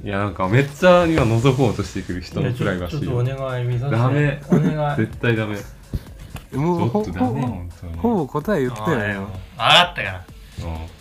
[0.04, 3.96] いやなんかめっちゃ今覗こうとしてくる人の何プライバシちょっとおー願い見させて。
[3.96, 4.42] ダメ。
[4.50, 4.96] お願い。
[4.96, 5.56] 絶対ダメ。
[5.56, 5.64] ち
[6.56, 7.62] もうほょっとダメほ
[8.02, 9.22] ほぼ答え言ったよ。
[9.22, 10.22] 分かったか
[10.62, 10.93] うん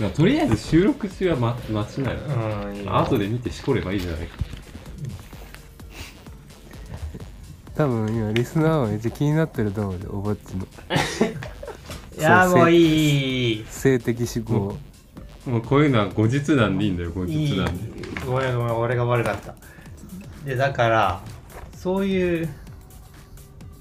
[0.00, 4.36] だからとりあえず収録中はま待ちなうんいいよ後で見てしこればいいじゃないか。
[7.74, 10.66] 多分今リスナーはめっちゃ気になってると思うでおばっちの。
[12.18, 13.66] いやそうもういい。
[13.68, 14.76] 性的思考。
[15.50, 17.82] もうこういうのは後日談でいいんだよ後いい日談で。
[18.26, 19.54] ごめんごめん俺が悪かった。
[20.44, 21.20] でだから
[21.76, 22.48] そういう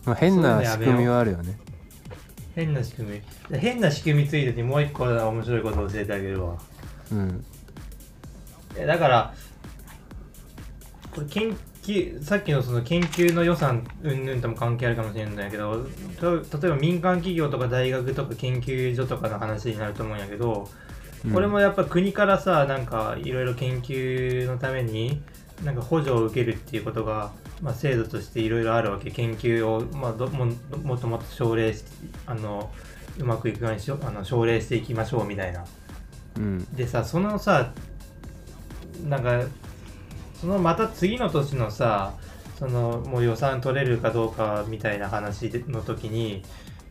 [0.05, 1.57] まあ、変な仕組みはあるよね
[2.55, 3.57] 変な仕組み。
[3.57, 6.57] 変な仕組みついててもう一個面白いことを教えてあげるわ。
[7.11, 7.45] うん。
[8.77, 9.33] えだから
[11.13, 15.85] これ研究さっきのその研究の予算うんぬんとも関係あるかもしれないんだけど
[16.19, 20.69] と例えば民間企業とか大学とか研究所とかの話になると思うんやけど、
[21.33, 25.21] これもやっぱ国からさなんかいろいろ研究のために
[25.63, 27.31] なんか補助を受けるっていうことが、
[27.61, 29.11] まあ、制度としていろいろあるわけ。
[29.11, 30.47] 研究を、まあ、ども
[30.83, 31.83] もっともっと奨励し
[32.25, 32.71] あの
[33.19, 35.63] うまくいくようにしあの奨励していきましょうみたいな。
[36.37, 36.65] うん。
[36.75, 37.71] でさそのさ
[39.07, 39.43] なんか
[40.39, 42.13] そのまた次の年のさ
[42.57, 46.43] そのもう予算取れるかどうかみたいな話での時に、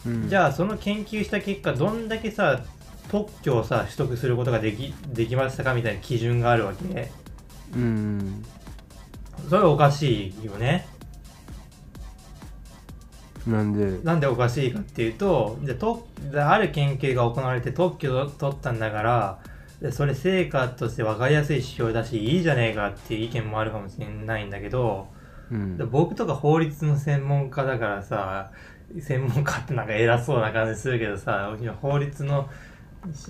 [0.06, 0.28] うん。
[0.28, 2.62] じゃあその研究した結果どんだけさ
[3.10, 7.10] 特許をさ取得することができできましたかみたいな基準があるわけ。
[7.74, 8.44] うん
[9.48, 10.86] それおかしいよね。
[13.46, 14.04] なんで？
[14.04, 19.38] なんでおかしいかっていうとじゃあとあある研究が行われて特許を取ったんだから
[19.80, 25.08] でそれ成果として分かりやすい指標だしいいじゃねえかっていう意見もあるかもしれないんだけど
[25.50, 25.78] うん。
[25.78, 28.52] で僕とか法律の専門家だからさ
[29.00, 32.50] 専門家ってなんか偉そうな感じするけどさ法律の、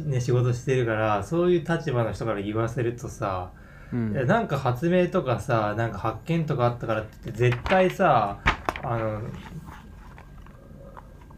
[0.07, 3.53] ね、仕事してるからそういう立場の人から言わせるとさ、
[3.93, 4.27] うん。
[4.27, 8.39] なんか発明とかさなんか発見とかあったからって言って絶対さ
[8.83, 9.23] あの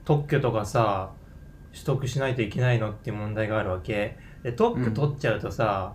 [0.04, 1.12] 特許とかさ
[1.72, 4.18] 取得しないといけないのっていう問題があるわけ。
[4.42, 5.94] で特許取っちゃうとさ、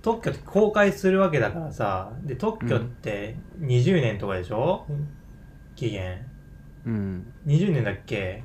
[0.00, 4.86] 特許って公開するわけだからさで特許って20年とかでしょ、
[5.74, 6.24] 期限。
[6.86, 7.32] うん。
[7.46, 8.44] 20年だっけ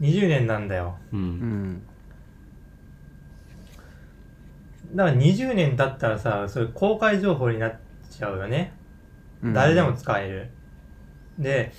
[0.00, 0.98] ？20年なんだよ。
[1.12, 1.22] ううん
[1.72, 1.82] ん
[4.94, 7.78] だから20年経ったらさそれ公開情報になっ
[8.10, 8.72] ちゃうよね
[9.44, 10.50] うん誰でも使える。
[11.38, 11.72] で、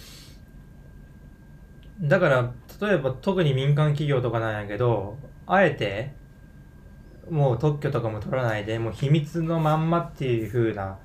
[1.99, 6.13] だから、例えば特に民間企業とかなんやけど、あえて、
[7.30, 10.99] もう特許とかも取らないで、もう秘密のまんまっていう風な、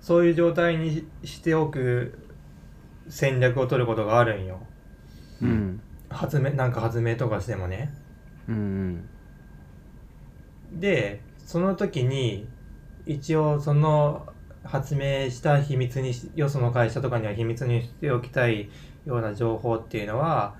[0.00, 2.18] そういう状態にしておく
[3.08, 4.60] 戦略を取ることがあるんよ。
[5.40, 7.92] うん発明、なんか発明とかしてもね。
[8.48, 9.08] うん
[10.72, 12.48] でその時に
[13.06, 14.26] 一応その
[14.64, 18.68] 発明した秘密によその会社とかには秘密にしておきたい
[19.06, 20.56] ような情報っていうのは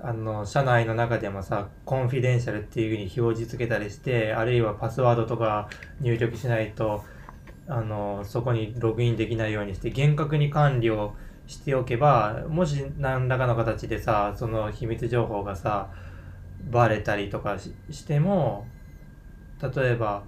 [0.00, 5.68] あの社内の中でもさコンフィデンシャルっていうふうに表示つけたりしてあるいはパスワードとか
[6.00, 7.04] 入力しないと
[7.66, 11.14] あのそこにログインできないようにして厳格に管理を
[11.48, 15.90] しておけばもし何らかの形でさその秘密情報がさ
[16.70, 18.66] バレたりとかししても
[19.60, 20.22] 例えば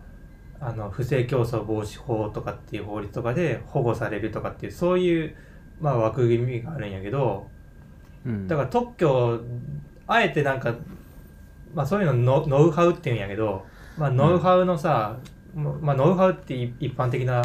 [0.61, 5.37] あの不正競争防止法とかっていう法律とかで保護されるとかっていうそういう、
[5.81, 7.49] まあ、枠組みがあるんやけど
[8.27, 8.49] うん。
[8.49, 9.41] だから特許を
[10.07, 10.75] あえてなんか、
[11.75, 13.65] まあ、そういうのノノウハウっていうんやけど、
[13.97, 15.19] まあ、ノウハウのさ、
[15.55, 17.43] まあ、ノウハウって一一般的な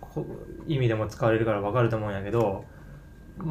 [0.00, 0.26] こ
[0.66, 2.64] 意味でも使われるから分かると思うんやけど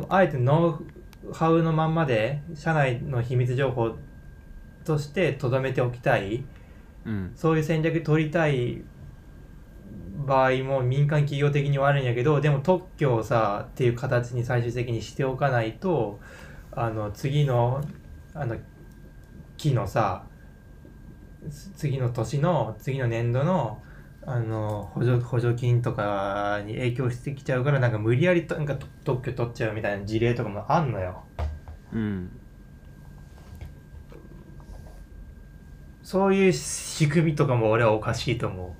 [0.09, 0.79] あえてノ
[1.27, 3.95] ウハウのまんまで社内の秘密情報
[4.83, 6.43] として留めておきたい
[7.05, 8.83] うんそういう戦略取りたい
[10.25, 16.19] 場合も民間企業的にはあるんやけどでも特許をさっていう形に最終的にしておかないと
[16.71, 17.83] あの次の
[18.33, 18.57] あの
[19.57, 20.23] 期のさ
[21.49, 23.81] つ次の年の次の年度の
[24.27, 31.23] あの補助補助金とかに影響してきちゃうからなんか無理やりとなんかと特許取っちゃうみたいな事例とかもあんのよ。
[31.93, 32.31] うん
[36.05, 38.75] そういう仕組みとかも俺はおかしいと思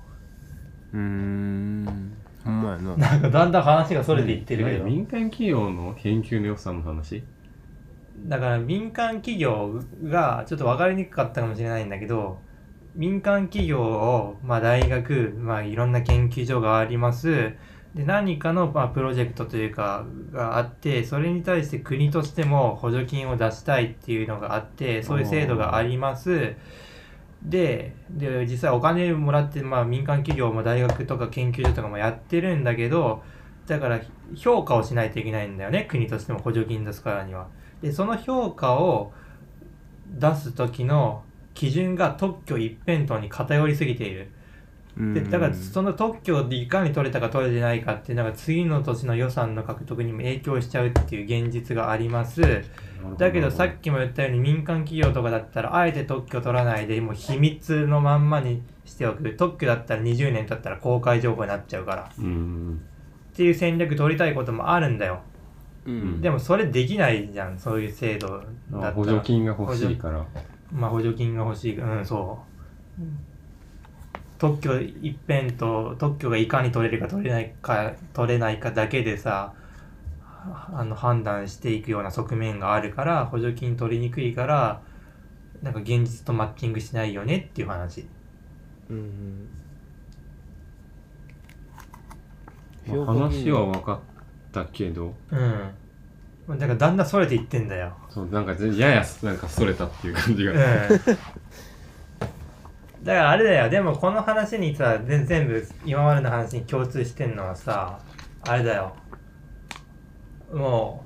[0.92, 0.96] う。
[0.96, 2.12] ーん。
[2.44, 2.94] ほんまやな。
[2.94, 2.98] う。
[2.98, 4.84] なんかだんだん話がそれていってるけど。
[4.84, 7.24] 何民間企業の研究の予算の話？
[8.28, 12.38] だから民間企業がちょっと分かりにくかったかもしれないんだけど
[12.94, 17.54] 民間企業を、まあ、大学、まあ、いろんな研究所があります。
[17.96, 26.54] で何かの、まあ、プロジェクトというかがあってそれに対して国としても補助金を出したいっていうのがあってそういう制度があります
[27.46, 33.22] でで実際お金もらって、まあ、民間企業も大学とか研究所とかもやってるんだけど
[33.66, 34.00] だから
[34.36, 37.48] 評価をしないといけないんだよね国としても補助金出すからには。
[37.82, 39.12] でその評価を
[40.08, 41.22] 出す時の
[41.54, 44.30] 基準が特許一辺倒に偏りすぎている。
[44.96, 52.64] でだからその特許でいかに取れたか取れてないかっていうのが次の年の予算の獲得にも影響しちゃうっていう現実があります
[53.16, 59.34] だけどさっきも言ったように民間企業とかだったらあえて特許取らないでもう秘密のまんまにしておく。
[59.36, 62.10] 特許だったら20年経ったら公開情報になっちゃうから。
[62.18, 62.80] うん
[63.32, 65.20] っていう戦略取りたいこともあるんだよ。
[65.84, 66.20] うん。
[66.22, 68.40] でもそれできないじゃんそういう制度だっ
[68.70, 68.88] たら。
[68.88, 70.24] あ補助金が欲しいから。
[70.72, 71.78] まあ補助金が欲しい。
[71.78, 72.38] うんそ
[72.98, 73.02] う。
[74.38, 79.54] 特許一辺と特許がいかに取れるか取れないか取れないかだけでさ
[80.72, 84.82] あの判断していくような側面があるから補助金取りにくいから
[85.62, 88.06] なんか現実とマッチングしないよねっていう話。
[88.90, 89.48] うん
[92.86, 93.98] まあ話は分かっ
[94.52, 95.14] たけど。
[95.30, 96.58] うん。
[96.58, 97.96] だからだんだんそれていってんだよ。
[98.08, 100.52] そうなんかぜややなんかそれたっていう感じが。
[100.52, 100.58] うん。
[103.02, 103.68] だからあれだよ。
[103.70, 107.98] でもこの話にさ全全部今までの話に共通してんのはさ
[108.42, 108.92] あれだよ
[110.52, 111.04] も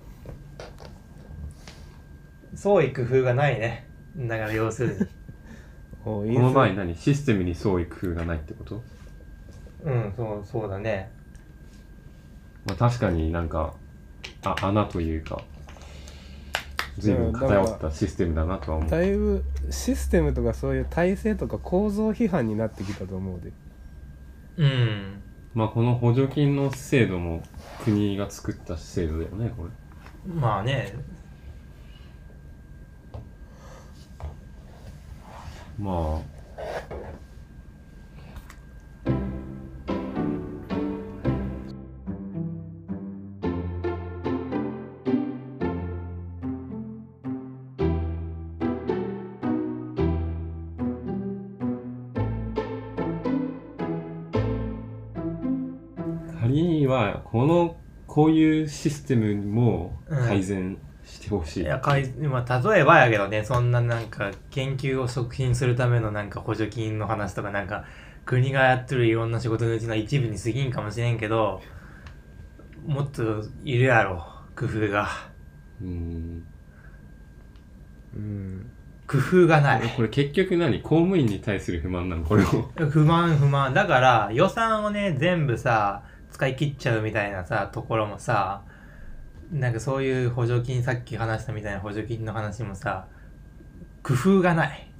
[2.53, 3.87] う創意工夫がないね。
[4.17, 5.07] だから要するに。
[6.05, 6.95] ここの場合何？
[6.97, 8.83] システムに創意工夫がないってこと？
[9.85, 11.11] うんそうそうだね。
[12.67, 13.75] まあ確かになんか
[14.43, 15.43] あ穴というか
[16.99, 18.91] 随分偏ったシステムだなとは思う。
[18.91, 23.53] だいぶシステムとかそういう体制とか構造批判になってきたと思うで。
[24.57, 25.23] うん。
[25.55, 27.43] まあこの補助金の制度も
[27.85, 29.71] 国が作った制度だよねこれ。
[30.25, 30.95] まあね。
[35.79, 36.41] まあ
[57.13, 67.85] このこういうシステムも改善してほしい、いやかい、まあ、例えばやけどねそんななんか研究を促進するためのなんか補助金の話とかなんか
[68.25, 71.61] 国がやってるいろんな仕事のうちの一部に過ぎんかもしれんけど
[72.87, 74.25] もっといるやろ
[74.57, 75.09] 工夫が。
[75.81, 76.45] うん。
[78.15, 78.71] うん。
[79.07, 79.89] 工夫がない。
[79.97, 80.83] これ結局何？
[80.83, 82.71] 公務員に対する不満なのこれを。
[82.91, 83.75] 不満不満。
[83.75, 88.63] だから予算をね全部さ使い切っちゃうみたいなさところもさ
[89.53, 93.07] なんかそういう補助金さっき話したみたいな補助金の話もさ
[94.03, 94.91] 工夫がない。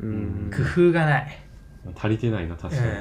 [0.00, 0.50] うん。
[0.54, 1.38] 工夫がない。
[1.94, 2.92] 足りてないな確かに、う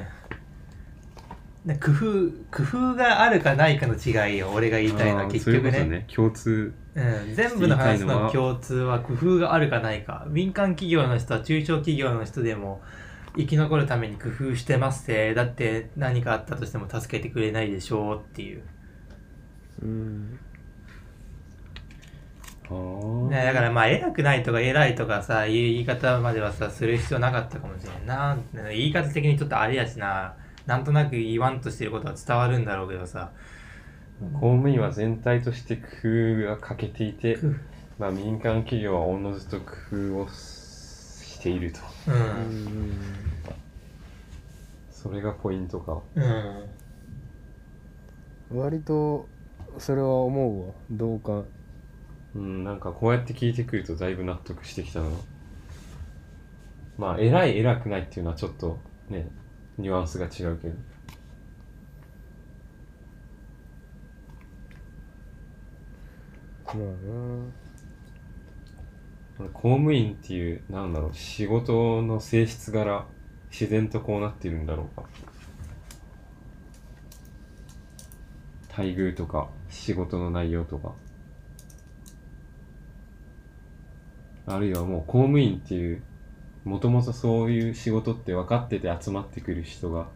[1.65, 5.83] ん、で工夫工夫があるかないかの違いよ俺が言いたいのは結局ね。
[5.85, 6.07] ね。
[6.13, 6.73] 共通。
[6.95, 10.25] うん、全部の話の共通は工夫があるかないか。
[10.29, 12.81] 民間企業の人は中小企業の人でも
[13.37, 15.33] 生き残るために工夫してますって。
[15.33, 18.63] だって何かあったとしても助けてくれないでしょうっていう、
[19.81, 20.39] うん。
[22.65, 23.29] あー。
[23.29, 28.37] ね、だからまあ偉くないとか偉いとかさいう言い方まではさする必要なかったかもしれんな
[28.69, 30.35] 言い方的にちょっとあれやしな。
[30.65, 33.31] なんとなく言わんとしてることは伝わるんだろうけどさ。
[34.33, 35.83] 公務員は全体として工
[36.41, 37.37] 夫が欠けていて
[37.99, 41.79] まあ、民間企業はおのずと工夫をしていると。
[42.07, 43.26] ううんん
[45.07, 46.01] それがポイントか。
[46.15, 46.21] う
[48.55, 48.59] ん。
[48.59, 49.29] 割と
[49.77, 50.73] それは思うわ。
[50.91, 51.45] 同感。
[52.35, 55.07] うんなんかこうやって聞いてくるとだいぶ納得してきたな
[56.97, 58.77] まあ偉い偉くないっていうのはちょっと
[59.09, 59.29] ね
[59.77, 60.75] ニュアンスが違うけど。
[66.73, 66.75] まあ
[69.45, 69.49] な。
[69.53, 73.05] 公務員っていうなんだろう仕事の性質柄
[73.51, 75.07] 自然とこうなってるんだろうか。
[78.69, 80.93] 待遇とか仕事の内容とか。
[84.45, 86.01] あるいはもう公務員っていう
[86.63, 90.07] もともとそういう仕事って分かってて集まってくる人が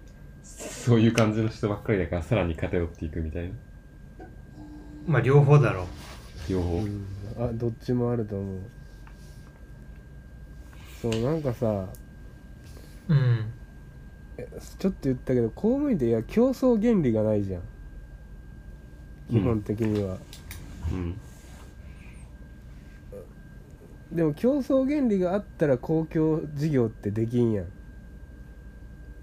[0.43, 3.49] そういう感じの人ばっかりだからさらに偏っていくみたいな。
[5.07, 5.87] まあ両方だろ
[6.49, 6.77] 両方。
[6.77, 7.05] うん。
[7.39, 8.59] あどっちもあると思う。
[11.01, 11.87] そうなんかさ
[13.11, 13.45] ううん。
[14.37, 14.47] え
[14.79, 17.61] ちょっと言ったけど公務員っていや競争原理がないじゃん。
[19.29, 20.17] 基本的には、
[20.91, 21.17] うん。
[24.11, 27.65] でも競争原理があったら公共事業ってできんやん。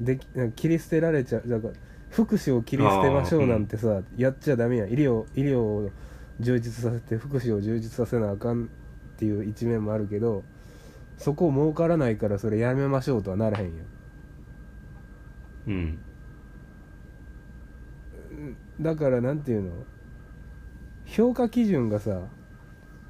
[0.01, 1.74] できなんか切り捨てられちゃうだから
[2.11, 4.89] 福祉を切り捨てましょうなんてさ、やっちゃダメやん。
[4.89, 5.91] 医療医療を
[6.41, 8.66] 充実させて福祉を充実させなあかんっ
[9.18, 10.45] ていう一面もあるけど
[11.19, 13.87] そこ儲からないからそれやめましょうとはならへんやん
[15.66, 15.99] うん。
[18.81, 19.73] だからなんていうの？
[21.05, 22.21] 評価基準がさ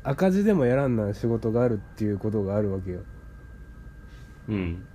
[0.03, 3.03] 赤字でもやらんなん仕事があるっていうことがあるわけよ。
[4.49, 4.87] うん。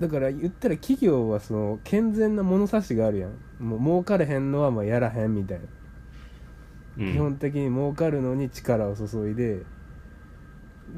[0.00, 3.32] だから言ったら企業はその健全な物差しがあるやん。
[3.58, 7.12] もう儲かれへんのはまあやらへんみたいな、うん。
[7.12, 9.66] 基本的に儲かるのに力を注いで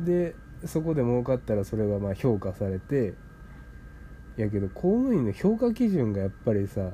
[0.05, 0.34] で
[0.64, 3.14] そこで儲かったらそれがまあ評価されて
[4.36, 6.91] やけど公務員の評価基準がやっぱりさ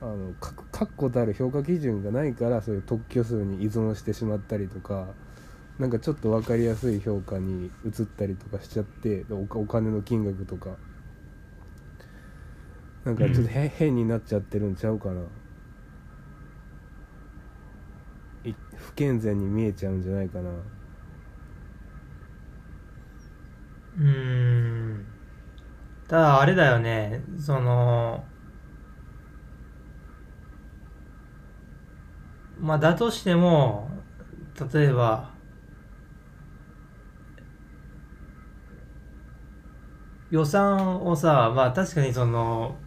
[0.00, 5.08] あの確確固たる評価基準がないからそういう特許数に依存してしまったりとか
[5.78, 10.76] なんかちょっと分かりやすい評価に移ったりとかしちゃっておお金の金額とか。
[13.04, 15.20] なんかちょっとへ、変になっちゃってるんちゃうかな。
[18.44, 20.50] い不健全に見えちゃうんじゃないかな
[23.98, 25.06] うん。
[26.08, 27.22] ただ、あれだよね。
[27.38, 28.24] その、
[32.58, 33.90] まあ、だとしても、
[34.72, 35.30] 例えば、
[40.30, 42.78] 予算をさ、まあ確かにその、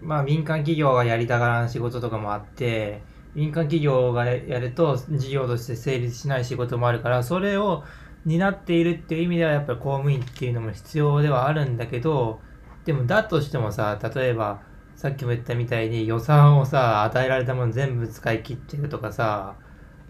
[0.00, 7.84] まあ民間企業がやりたがらん仕事とかもあって、民間企業がやると事業として成立しない仕事もあるから、それを
[8.24, 12.40] 担っているっていう意味ではやっぱり公務員っていうのも必要ではあるんだけど
[12.84, 14.62] でもだとしてもさ例えば
[14.96, 19.56] さっきも言ったみたいに予算をさ与えられたもの全部使い切ってるとかさ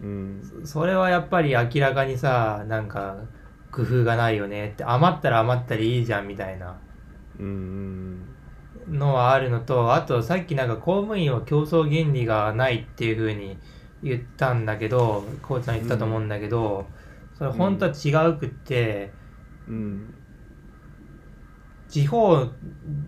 [0.01, 0.61] うん。
[0.63, 3.17] それはやっぱり明らかにさなんか
[3.71, 6.77] 工夫がないよねって余ったら余ったりいいじゃんみたいな。
[7.39, 8.97] うんうん。
[8.97, 13.57] のはあるのとあとさっきなんか公務員は競争原理がないっていう風に
[14.03, 16.87] 言ったんだけどこうちゃん言ったと思うんだけど、
[17.37, 19.11] それ本当は違うくって、
[19.67, 20.13] うん。
[21.87, 22.45] 地方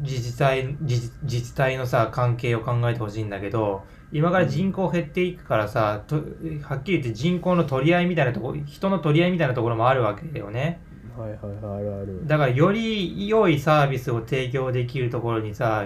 [0.02, 10.80] 自治体自自治体のさ関係を考えてほしいんだけど今から人口減っていくからさ、とはっきり言って人口の取り合いみたいなとこ人の取り合いみたいなところもあるわけよね。
[11.18, 12.28] はいはいはいあるある。
[12.28, 15.86] だからより良いサービスを提供できるところにさ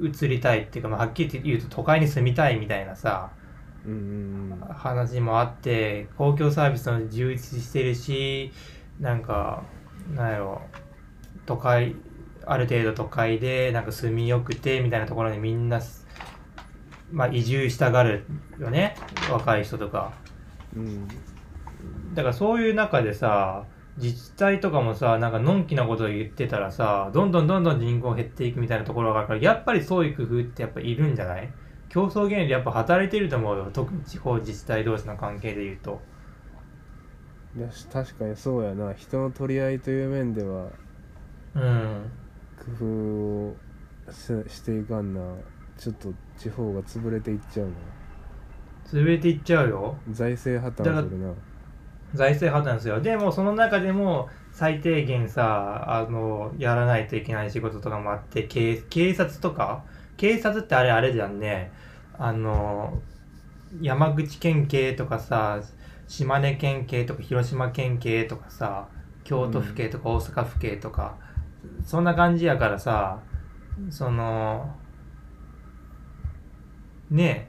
[0.00, 3.32] 移りたいっていうか、まあ、はっきり言うと都会に住みたいみたいなさ
[4.68, 8.52] 話もあって公共サービスも充実してるし
[9.00, 9.64] なんか
[10.14, 10.62] なんやろ
[11.46, 11.96] 都会
[12.46, 16.06] ある程度都会でなんか住みよくてみたいなところにみんなす
[17.10, 18.24] まあ移住したがる
[18.58, 18.94] よね
[19.30, 20.12] 若い人とか。
[20.76, 21.08] うん。
[22.14, 23.64] だからそういう中でさ
[23.96, 31.50] 自治体とかもさなんかのんきなことを言ってたらさどんどんどんどん人口減っていくみたいなところがあるからやっぱりそういう工夫ってやっぱいるんじゃない？
[31.92, 33.70] 競争原理やっぱ働いてると思うよ。
[33.70, 36.00] 特に地方自治体同士の関係で言うと。
[37.54, 38.94] いやし確かにそうやな。
[38.94, 40.70] 人の取り合いという面では
[41.54, 42.10] うん。
[42.78, 43.56] 工夫を
[44.10, 45.20] ししていかんな。
[45.76, 47.72] ちょっと地方が潰れていっちゃうな。
[48.86, 49.94] 潰れていっちゃうよ。
[50.10, 51.34] 財政破綻するな。
[52.14, 53.02] 財政破綻ですよ。
[53.02, 59.84] でもその中でも最低限さあのやらないといけない仕事とかもあって警警察とか？
[60.16, 61.72] 警察ってあれあれじゃんね
[62.24, 63.02] あの
[63.80, 65.60] 山口県警とかさ
[66.06, 68.86] 島根県警とか広島県警とかさ
[69.24, 71.16] 京都府警とか大阪府警とか、
[71.84, 73.18] そんな感じやからさ
[73.90, 74.76] その
[77.10, 77.48] ね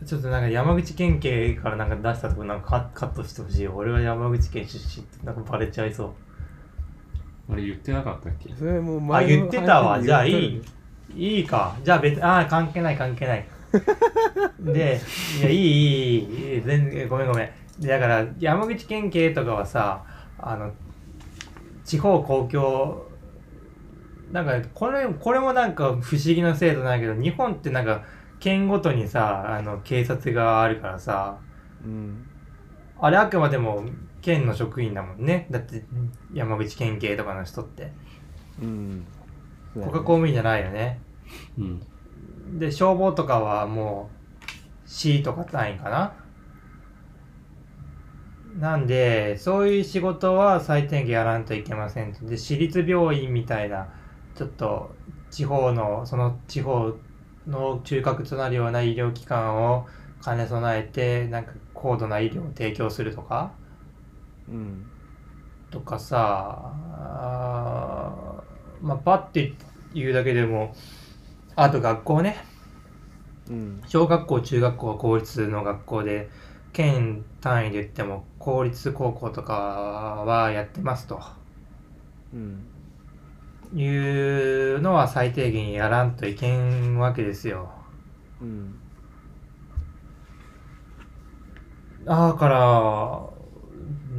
[0.00, 0.06] え。
[0.06, 3.72] ちょっとなんか山口県警からなんか出したとこなんかカカットしてほしいよ。
[3.74, 6.23] 俺は山口県出身ってなんかバレちゃいそう
[7.50, 8.54] あれ言ってなかったっけ？
[8.54, 10.00] それもうあ言ってたわ。
[10.02, 10.62] じゃあいい
[11.14, 11.76] いいか。
[11.84, 13.46] じゃあ別ああ関係ない関係ない。
[14.60, 15.00] で
[15.40, 17.86] いやいいいいいいいい全然ごめんごめん。
[17.86, 20.04] だから山口県警とかはさ
[20.38, 20.72] あの
[21.84, 23.02] 地方公共
[24.32, 28.02] なんかこれこれもなんか不思議な制度なんやけど日本ってなんか
[28.40, 31.36] 県ごとにさあの警察があるからさ
[31.84, 32.26] うん。
[33.00, 33.84] あれあくまでも
[34.24, 35.46] 県の職員だもんね。
[35.50, 35.84] だって
[36.32, 37.92] 山口県警とかの人って。
[38.60, 39.06] うん。
[39.74, 41.00] 国家公務員じゃないよね。
[41.58, 42.58] うん。
[42.58, 44.10] で消防とかはも
[44.86, 46.14] う市とか単位かな。
[48.58, 52.24] なんでそういう仕事は最低限やらんといけませんと。
[52.24, 53.88] で私立病院みたいな
[54.34, 54.94] ちょっと
[55.30, 56.94] 地方のその地方
[57.46, 59.86] の中核となるような医療機関を
[60.24, 63.52] 兼ね備えてなんか高度な医療を提供するとか。
[63.58, 63.63] うん
[65.70, 66.72] とかさ
[68.82, 69.54] まあパッて
[69.92, 70.74] 言うだけでも
[71.56, 72.36] あと学校ね。
[73.48, 73.82] うん。
[73.86, 76.30] 小学校中学校は公立の学校で
[76.72, 81.20] 県単位で言っても公立高校とかはやってますと。
[82.34, 82.64] うん。
[83.74, 87.70] いうのは最低限やらんといけんわけですよ。
[88.40, 88.74] うん。
[92.04, 93.33] だから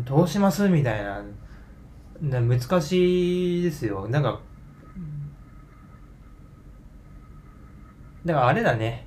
[0.06, 0.70] どうします？
[0.70, 1.24] みたいな。
[2.22, 4.08] な難しいですよ。
[4.08, 4.39] なんか
[8.24, 9.06] だからあれだね。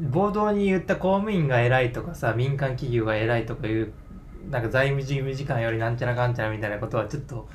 [0.00, 3.92] 冒頭に言った公務員が偉いとかさ民間企業が偉いとかいう
[4.50, 7.48] なんか財務事務次官よりなんちゃらかんちゃらみたいなことはちょっと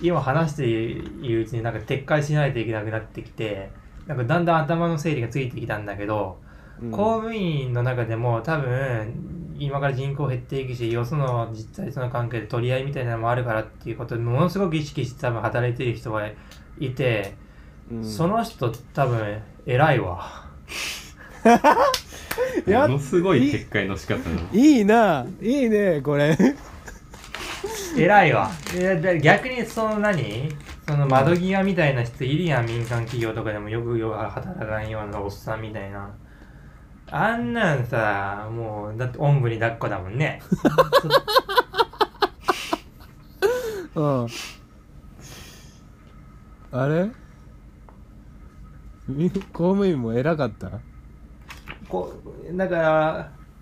[0.00, 3.70] 今話しているうちになんか撤回しないといけなくなってきて
[4.06, 6.38] なんかだんだん頭の整理がついてきたんだけど、
[6.80, 6.90] うん。
[6.90, 16.28] 公務員の中でも多分今から人口減っていくしよその実際その関係で取り合いみたいなのもあるからっていうことでものすごく意識して多分働いてる人が
[16.78, 17.34] いて、
[17.90, 18.04] うん。
[18.04, 20.46] その人多分偉いわ。
[22.66, 24.42] やものすごい撤回の仕方な。
[24.42, 25.26] のいいな。
[25.40, 26.36] いいねこれ。
[27.96, 28.50] 偉いわ。
[28.76, 30.48] いやだ逆にその何？
[30.86, 33.68] その窓際みたいな人いるやん民間企業とかでも。
[33.68, 36.10] よくよく働かんようなおっさんみたいな
[37.10, 40.42] あんなんさもうだっておんぶに抱っこだもんね。
[43.94, 44.26] うん。
[46.70, 47.10] あれ？
[49.08, 49.38] み公
[49.70, 50.70] 務員も偉かった？
[51.88, 52.12] こ
[52.52, 52.82] うだから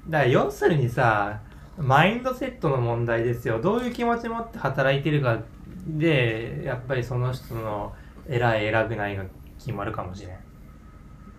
[0.08, 1.40] だから要するにさ
[1.78, 3.60] マインドセットの問題ですよ。
[3.60, 5.38] どういう気持ち持って働いてるか
[5.86, 7.94] でやっぱりその人の
[8.28, 9.24] 偉い偉くないが
[9.58, 10.36] 決まるかもしれん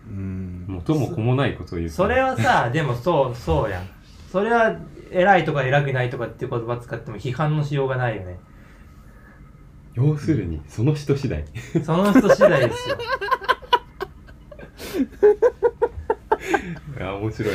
[0.08, 0.64] うん。
[0.66, 3.88] 元も子もないことを言うそれはさ でもそうそうやん。
[4.30, 4.76] それは
[5.10, 8.38] 偉いとか偉くないとかっていう言葉使っても批判のしようがないよね。
[9.94, 11.44] 要するにその人次第。
[11.84, 12.96] その人次第ですよ。
[16.98, 17.54] いや面白い。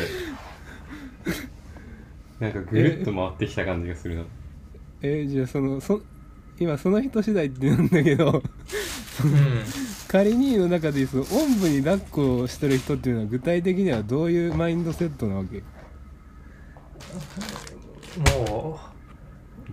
[2.39, 4.23] なんかぐるっと回ってきた感じがするな。
[5.01, 6.01] えじゃあそのそ
[6.59, 8.31] 今その人次第って言うんだけど。
[8.31, 8.43] うん
[10.07, 15.63] 仮にの中でそのおんぶに抱っこをしてる人っていうのは具体的にはどういうマインドセットなわけ？
[18.39, 18.79] も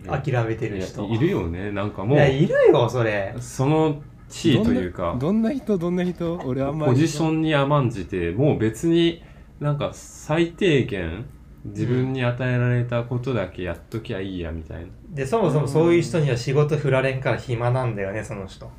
[0.05, 1.07] う諦めてる人。
[1.07, 1.73] いるよね。
[1.73, 3.35] なんかもいうやいるよそれ。
[3.41, 5.17] その地位というか。
[5.19, 5.79] どんなどんな人？
[5.79, 6.41] どんな人？
[6.45, 6.93] 俺あんまり。
[6.93, 9.23] ポジションに甘んじてもう別に
[9.59, 11.27] なんか最低限
[11.65, 18.71] 自分に与えられたことだけやっときゃいいやみたいな、でそもそもそういう人には仕事振られんから暇なんだよねその人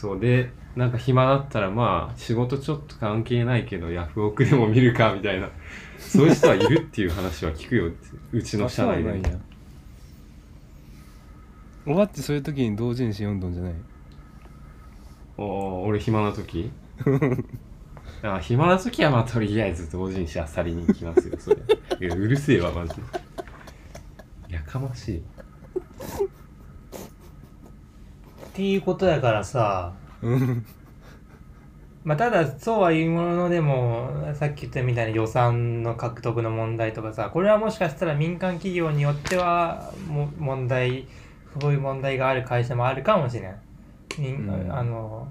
[0.00, 5.50] そうでなんか暇だったらまあ仕事ちょっと関係ないけどヤフオクでも見るかみたいな。
[6.00, 7.90] そういう人はいるっていう話は聞くよ
[8.32, 9.38] うちの社内であそうなんや
[11.86, 13.74] おばってそういう時に同人誌読んどんじゃない？
[15.36, 16.70] おお俺暇な時？
[18.22, 22.08] あ暇な時はまあとりあえず同人誌あさりに行きますよそれ。
[22.08, 23.02] うるせえわマジで。
[24.48, 25.22] やかましい
[28.50, 29.92] っていうことだからさ。
[30.22, 30.66] うん。
[32.02, 41.06] まあただそうはいうもののでもさっき言ったみたいな予算の獲得の問題とかさこれはもしかしたら民間企業によってはも問題
[41.60, 43.54] そういう問題がある会社もあるかもしれん、
[44.18, 44.72] みんうん。
[44.72, 45.28] あの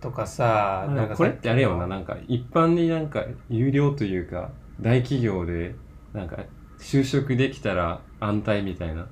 [0.00, 1.88] とかさなんかこれってあれよな。
[1.88, 5.74] なんか一般になんか有料というか大企業で
[6.12, 6.38] なんか
[6.78, 9.08] 就職できたら安泰みたいな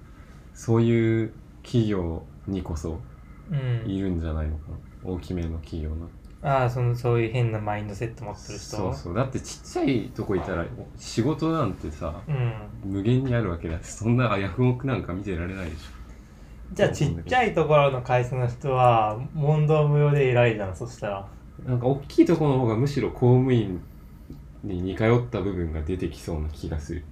[0.54, 1.32] そういう
[1.64, 2.90] 企業にこそ。
[2.90, 3.13] うん
[3.86, 4.78] いるんじゃないのかな。
[5.04, 6.08] 大きめの企業の。
[6.42, 8.76] ああそのそういう変なマインドセット持ってる人。
[8.76, 9.14] そうそう。
[9.14, 10.66] だってちっちゃいとこいたら
[10.98, 12.52] 仕事なんてさうん。
[12.84, 15.78] 無限にあるわけだしそんなヤフオクなんか見てられないでし
[16.72, 21.20] じゃあちっちゃいところの会社の人は問答無用で偉いじゃんそしたら。
[21.66, 23.80] ょなんか大きいところの方がむしろ公務員
[24.62, 27.04] に似通った部分が出てきそうな気がする。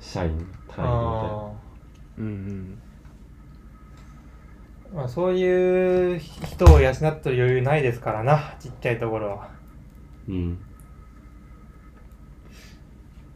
[0.00, 0.88] 社員単位みたいな。
[0.88, 1.52] あ
[2.18, 2.78] うんうん。
[2.82, 2.85] ー
[4.92, 9.50] まあそういう人を養ってる余裕ないですからなちっちゃいところは。
[10.28, 10.58] うん。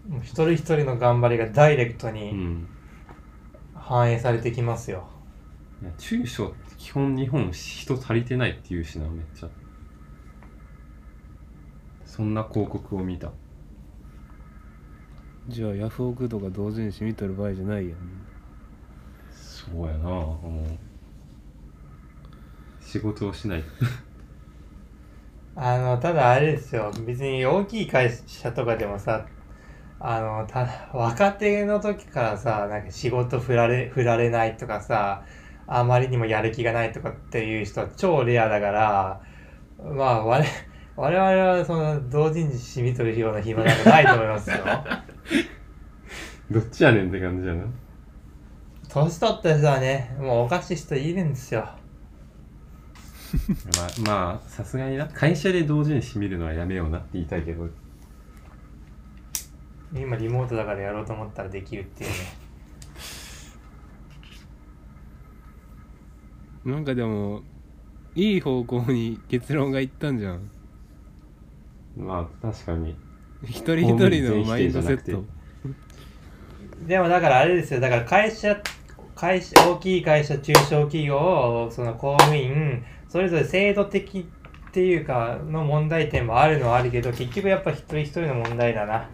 [0.06, 2.68] もう一人一人の頑張りがダイレクトうにん。
[3.74, 5.10] 反映されてきますよ、
[5.82, 9.50] いや中小って基本日本人足りてないって言うしなめっちゃ。
[12.04, 13.32] そんな広告を見た。
[15.46, 17.98] じゃあヤフオクとか同人誌見とる場合じゃないやん
[19.30, 20.89] そうやなもう
[22.90, 23.62] 仕事をしない。
[25.54, 26.90] あのただあれですよ。
[27.06, 29.26] 別に大きい会社とかでもさ
[30.00, 35.22] あのた若手の時からさなんか仕事振られ振られないとかさ
[35.68, 39.20] あまりにもやる気がないとかっていう人は超レアだから
[39.78, 40.44] まあ我
[40.96, 44.56] 我々はその同人誌見とるような暇なんかないと思いますよ。
[46.50, 47.62] どっちやねんって感じやな。
[48.88, 51.68] 年取った人はねもうおかしい人いるんですよ
[54.04, 55.06] まあ まあさすがにな。
[55.08, 57.68] 会社で同人誌見るのはやめようなって言いたいけど。
[59.92, 62.16] 今リモートだからやろうと思ったらできるっていうね。
[66.64, 67.42] なんかでも
[68.14, 70.50] いい方向に結論がいったんじゃん。
[71.96, 72.96] まあ確かに。
[73.44, 75.24] 一人一人のマインドセット。
[76.86, 77.80] でもだからあれですよ。
[77.80, 78.60] だから会社
[79.14, 89.10] 会社大きい会社中小企業その公務員それぞれ制度的っていうかの問題点もあるのはあるけど結局やっぱ一人一人の問題だな。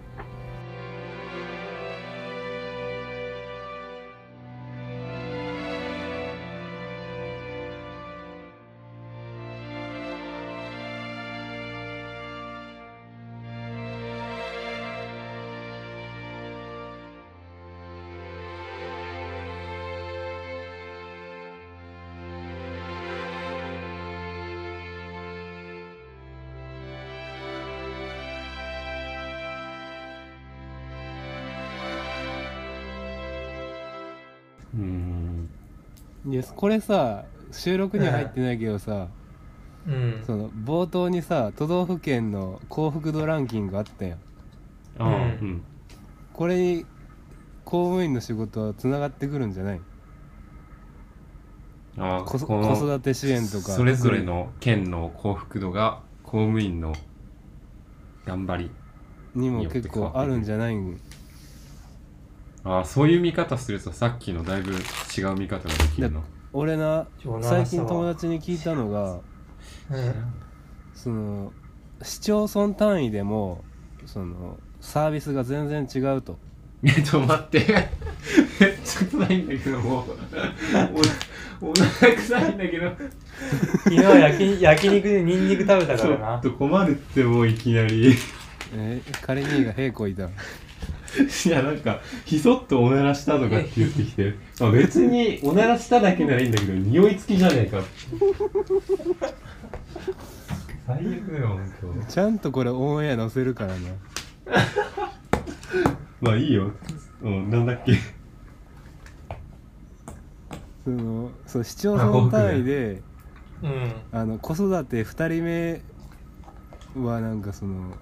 [36.43, 39.09] これさ収録には入ってないけどさ、
[39.87, 40.23] うん。
[40.27, 44.19] その冒頭にさ都道府県の幸福度ランキングあったやん。
[44.99, 45.13] ああうん。
[45.13, 45.63] うん。
[46.33, 46.87] これに
[47.65, 49.81] 公務員の仕事はつながってくるんじゃない？
[51.99, 53.73] あ子育て支援とか。
[53.73, 56.95] それぞれの県の幸福度が公務員の
[58.27, 58.71] 頑張り
[59.35, 60.77] にも結構あるんじゃない？
[60.77, 61.01] ん
[62.67, 66.21] ああそういう見方するとさっきのだいぶ違う見方ができるな
[66.53, 69.21] 俺な超最近友達に聞いたのが
[69.91, 70.15] うん。
[70.95, 71.53] その
[72.03, 73.65] 市町村単位でも
[74.07, 76.39] そのサービスが全然違うと。
[76.83, 77.59] え ちょっと待って。
[78.61, 81.65] めっちゃ臭いんだけどもう。
[81.65, 82.93] おお腹臭いんだけど。
[83.85, 86.37] 昨日焼き焼肉でニンニク食べたちょからな。
[86.39, 88.11] っと困るってもういきなり。
[88.11, 88.15] い
[88.75, 90.29] え仮にが平行いた
[91.51, 94.35] やなんかひそっとおならしたとかって言ってきて。
[94.61, 97.83] あ別におならしただけならいいんだけど匂い付きじゃねえか
[100.87, 101.73] 最悪だよ本
[102.05, 102.13] 当。
[102.13, 103.79] ちゃんとこれオンエア載せるからな。
[106.21, 106.71] まあいいよ。
[107.23, 107.95] うんなんだっけ。
[110.85, 113.03] そのそう市町村単位で
[113.63, 113.93] うん。
[114.13, 117.95] あの子育て2人目はなんかその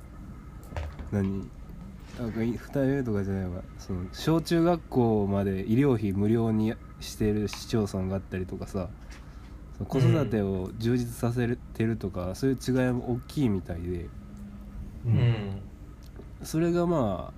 [1.11, 1.49] 何？
[2.19, 3.63] なんか2人目とかじゃないわ。
[3.79, 8.89] その小中学校まで医療費無料にしてる市町村があったりとかさ
[9.89, 14.09] 子育てを充実させてるとか、そういう違いも大きいみたいで。
[15.05, 15.61] うん。
[16.43, 17.33] それがま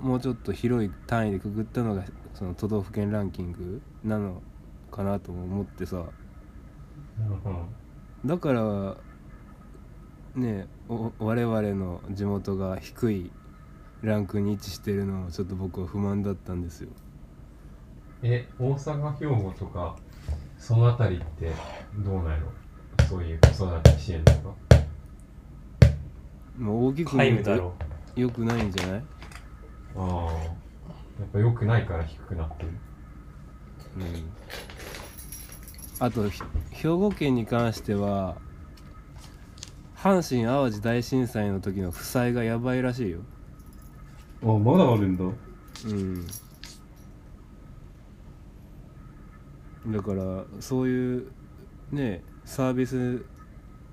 [0.00, 2.04] あもうちょっと広い単位でくくったのが
[2.34, 4.40] その都道府県ランキングなの
[4.92, 6.04] かなとも思ってさ。
[8.24, 8.96] だから
[10.36, 13.32] ねお我々の地元が低い
[14.02, 16.88] ランクに位置してるのはちょっと僕は不満だったんですよ。
[18.22, 19.96] え大阪兵庫とか
[20.58, 21.50] そのあたりって
[21.98, 22.52] どうなんやろ？
[23.08, 24.54] そういう子育て支援とか？
[26.58, 27.74] もう大きく皆見ると無だろ。
[28.16, 29.02] よくないんじゃない、
[29.96, 30.32] ああ。
[31.20, 32.68] やっぱ良くないから低くなってる。
[33.96, 34.04] うん、
[35.98, 38.36] あとひ兵庫県に関しては
[39.96, 43.20] 阪神・淡路大震災の時の負債がやばいらしいよ
[44.42, 46.26] あまだあるんだうん
[49.86, 51.26] だからそういう
[51.90, 53.24] ねサービス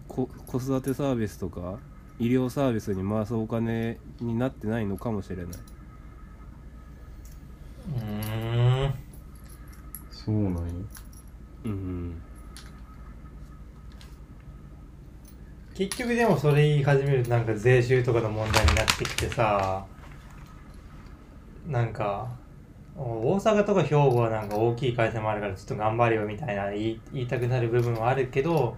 [0.08, 1.80] こ子育てサービスとか
[2.20, 8.94] 医療サービスに回すお金になってないのかもしれないうーん
[10.12, 10.62] そうなんや
[11.66, 12.22] うん
[15.76, 19.86] 結局でもそれ言い始めるとなんか税収とかの問題になってきてさ
[21.68, 22.28] なんか
[22.96, 28.76] お大阪とか兵庫はなんか大きい会社もあるからちょっと頑張れよみたいな言いたくなる部分はあるけど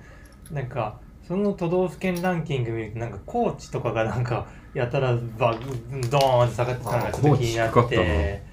[0.51, 8.49] なんかその都道府県ランキング見るとなんか高知とかがなんかやたらバドーンって下がってたのがちょっと気になって。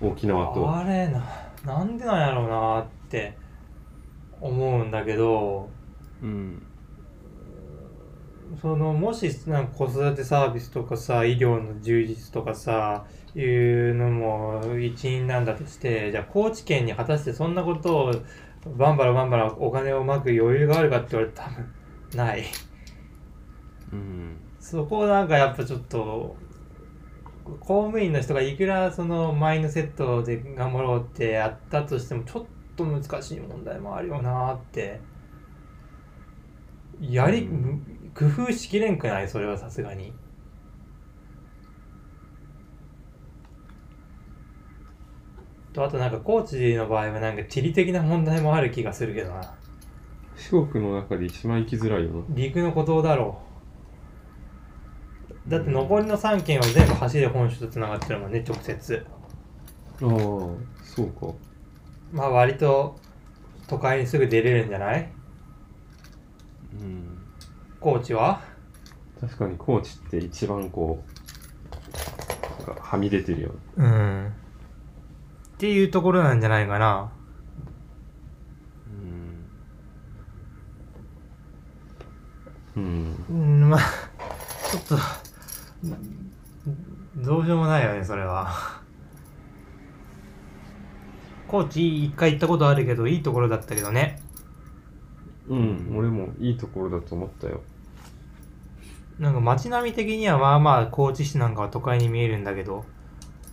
[0.00, 1.24] 沖縄とあれな
[1.64, 3.36] なんでなんやろうなって
[4.40, 5.70] 思うんだけど
[6.22, 6.62] うん。
[8.60, 13.04] そのもしなんか子育てサービスとかさ医療の充実とかさ
[13.38, 18.12] いうのも一因なんだとしてじゃあ高知県に果たしてそんなことを
[18.76, 21.72] バンバラバンバラお金をまく余裕があるかって言われたら多分
[22.16, 22.44] ない。
[23.92, 24.36] うん。
[24.58, 26.34] そこをなんかやっぱちょっと
[27.60, 35.00] 公務員の人がいくらそのマインドセットで頑張ろうってやったとしてもちょっと難しい問題もあるよなって。
[36.98, 37.48] やり、
[38.14, 39.28] 工夫しきれんくない？
[39.28, 40.14] それはさすがに
[45.76, 49.54] とあとなんか高知の場合はなんか地理的な問題もある気がするけどな。
[50.36, 52.22] 四国の中で一番行きづらいよな。
[52.30, 53.38] 陸の孤島だろ
[55.46, 55.50] う。
[55.50, 59.06] だって残りの3県は全部橋で本州とつながってるもんね直接。
[60.02, 60.08] ああ
[60.82, 61.34] そうか。
[62.10, 62.98] まあ割と
[63.68, 65.12] 都会にすぐ出れるんじゃない？
[66.80, 67.18] うん。
[67.80, 68.40] 高知は？
[69.20, 71.04] 確かに高知って一番こ
[72.64, 74.32] うなんかはみ出てるようん
[75.56, 77.10] っていうところなんじゃないかな。
[82.76, 82.82] うん。
[82.82, 83.24] うん。
[83.30, 83.80] うんまあ
[84.70, 84.98] ちょっと
[87.24, 88.52] どうしようもないよねそれは。
[91.48, 94.20] 高知一回行ったことあるけどいいところだったけどね。
[95.48, 97.62] うん俺もいいところだと思ったよ。
[99.18, 102.84] なんか街並み的にはまあまあ高知市なんかは都会に見えるんだけど。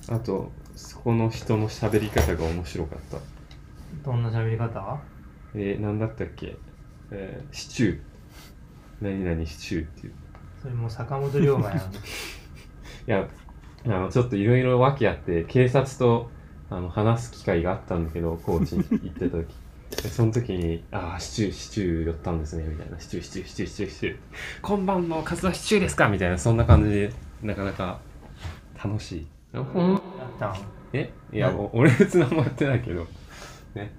[0.09, 3.17] あとそこの人の喋り方が面白かった。
[4.03, 4.99] どんな喋り方？
[5.55, 6.57] えー、なんだったっけ？
[7.11, 7.99] えー、シチュー。
[9.01, 10.13] 何々シチューっていう。
[10.61, 11.77] それもう坂本龍馬やん。
[11.79, 11.81] い
[13.07, 13.27] や
[13.85, 16.31] あのちょっといろいろ訳あって警察と
[16.69, 19.53] あの話す機会があったんだけど高知に行ってた時。
[20.01, 24.17] でその時に「ああシチューシチュー寄ったんですね」みたいな「シチューシチューシチューシチューシチュー。
[24.63, 27.13] 今晩のカツはシチューですか?」みたいなそんな感じで
[27.43, 27.99] なかなか
[28.81, 29.27] 楽しい
[29.61, 30.01] ほんやっ
[30.39, 30.55] たん？
[30.93, 31.11] え？
[31.31, 33.05] いやお 俺別に何もやってないけど。
[33.75, 33.91] ね。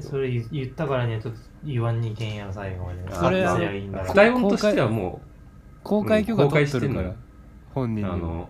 [0.00, 3.14] それ言言ったからにはちょっと言わんにいけんやろ最後まで。
[3.14, 5.20] それあすりゃいいんだろ二人音としてはも
[5.82, 7.14] 公開許可取っとるから
[7.74, 8.48] 本人あの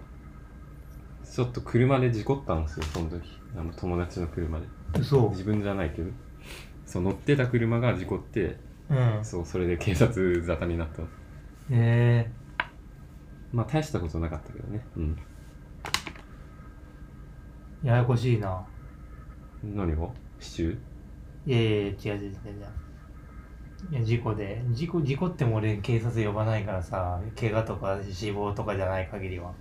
[1.25, 3.23] ちょっと車で事故ったんですよその時。
[3.57, 4.67] あの友達の車で。
[4.99, 5.29] 嘘。
[5.31, 6.11] 自分じゃないけど。
[6.87, 9.21] そう乗ってた車が事故ってうん。
[9.23, 11.03] そうそれで警察沙汰になった。
[11.03, 11.09] の
[11.71, 12.31] え。
[13.53, 14.85] まあ大したことなかったけどね。
[14.97, 15.03] うん。
[15.05, 15.17] ー、
[17.85, 18.67] ややこしいな。
[19.63, 20.09] 何が？
[20.41, 20.79] シチュー
[21.47, 22.15] いやいやいや違う違う違う。
[22.17, 22.33] 違う
[23.91, 24.65] いや事故で。
[24.71, 29.53] 事故事故っても俺警察呼ばないからさ怪我とか死亡とかじゃない限りは。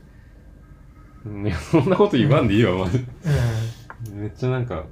[1.26, 3.00] うんいやそんなこと言わんでいいわマジ。
[3.00, 3.06] う
[4.14, 4.86] めっちゃなんか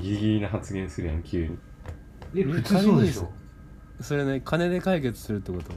[0.00, 1.52] ギリギリな発言するやん急に。
[1.52, 1.58] ん
[2.36, 3.30] え普通そうでしょ？
[4.00, 5.72] それね金で解決するってこと？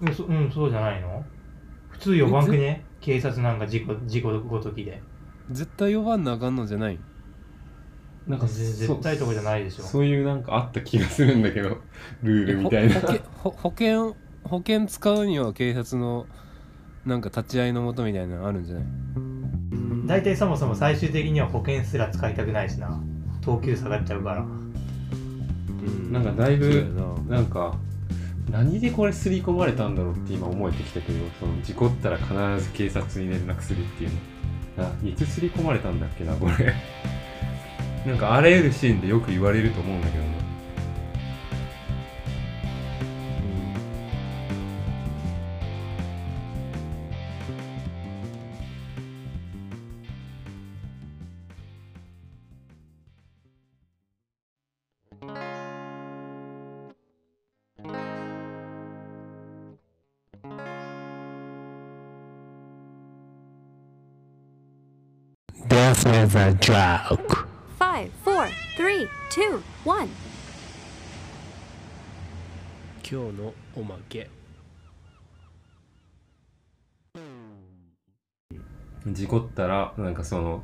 [0.00, 1.24] うんそ,、うん、そうじゃないの？
[1.90, 2.84] 普通呼ばんくね？
[3.00, 5.02] 警察なんか事故事故ごときで
[5.52, 6.98] 絶対呼ばんなあかんのじゃない？
[8.26, 9.82] なんかぜ絶対とかじゃないでしょ。
[9.82, 11.78] そういうなんかあった気がするんだけど
[12.22, 12.94] ルールみたいな。
[13.00, 16.26] ほ保険ほ保険保険使うには警察の
[17.06, 18.84] なんか立ち会いのもとみたいなのあるんじゃない？
[20.06, 23.00] 大体そもそも最終的には保険すら使いたくないしな。
[23.40, 24.42] 等級下がっちゃうから。
[24.42, 26.12] うん。
[26.12, 26.86] なんかだいぶ
[27.28, 27.76] なんか
[28.50, 32.34] 何でこれ刷り込まれたんだろうって今思えてきたけどその事故ったら必
[32.64, 34.16] ず警察に連絡するっていうの
[34.78, 36.74] あいつ刷り込まれたんだっけなこれ。
[38.06, 40.41] なんかあらゆるシーンでよく言われると思うんだけどな
[66.32, 67.46] Death is a joke
[67.78, 70.08] Five, four, three, two, one.
[73.02, 74.30] 今日のおまけ。
[79.06, 80.62] 事故ったらなんかその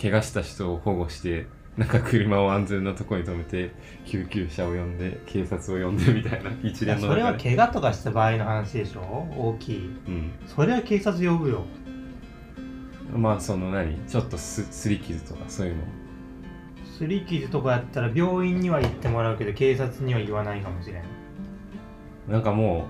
[0.00, 1.46] 怪我した人を保護して
[1.76, 3.72] なんか車を安全なところに止めて
[4.06, 9.00] 救急車を呼んで警察を呼んでみたいな一連のそれは怪我とかした場合の話でしょ？
[9.36, 9.76] 大きい。
[10.08, 10.32] うん。
[10.46, 11.64] それは警察呼ぶよ
[13.14, 15.82] まあその何ちょっとすすり傷とかそういうの。
[16.98, 21.02] すり傷とかやったら病院には行ってもらうけど警察には言わないかもしれん。
[22.28, 22.86] なんかも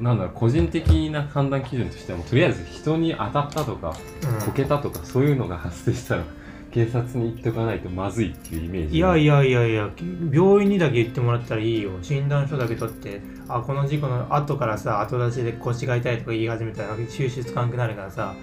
[0.00, 3.96] うなんだろう個人的な判断基準としてはもうとりあえず人に当たったとか
[4.40, 4.46] うん。
[4.46, 6.24] こけたとかそういうのが発生したら
[6.70, 8.96] 警察に行っておかないとまずいっていうイメージ。
[8.96, 9.90] いやいやいやいや
[10.30, 11.92] 病院にだけ行ってもらったらいいよ。
[12.02, 18.34] 診断書だけ取ってあこの事故の後からさ後出しで腰が痛いとか言い始めたら収集つかんくなるからさ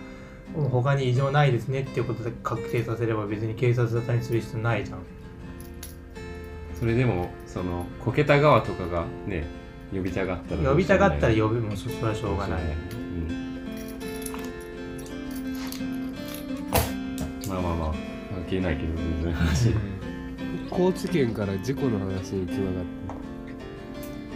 [0.54, 5.00] 他に異常ないですねっていうことで確定させれば別に警察沙汰にする必要ないじゃん。
[6.80, 9.46] それでもそのこけた側とかがね
[9.93, 12.62] 呼びたがったらど呼びたがったら呼ぶもそれはしょうがない。
[12.62, 13.28] うん、
[17.48, 17.93] まあまあまあ
[18.36, 19.74] 関係ないけど全然話。
[20.70, 23.06] 高知県から事故の話につながって。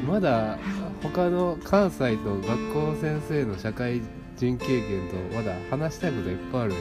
[0.08, 0.58] まだ
[1.04, 4.02] 他の関西と学校先生の社会
[4.40, 6.74] 人経験とまだ話したいこといっぱいある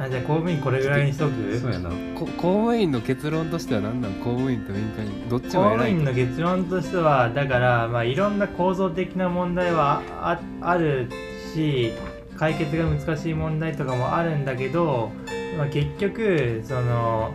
[0.00, 1.58] あじゃあ公務員これぐらいにしとく？
[1.58, 1.90] そうやな。
[2.14, 4.12] こ公務員の結論としては何なん？
[4.20, 5.90] 公務員と民間員どっち公務も偉い。
[5.90, 11.08] 員の結論としてはだから、まあ、いろんな構造的な問題はあある
[11.52, 11.92] し
[12.36, 15.10] 解決が難しい問題とかもあるんだけど、
[15.56, 17.34] まあ、結局その、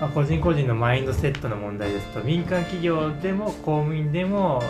[0.00, 4.62] まあ、個人個人のマインドセットの問題ですと民間企業でも公務員でも、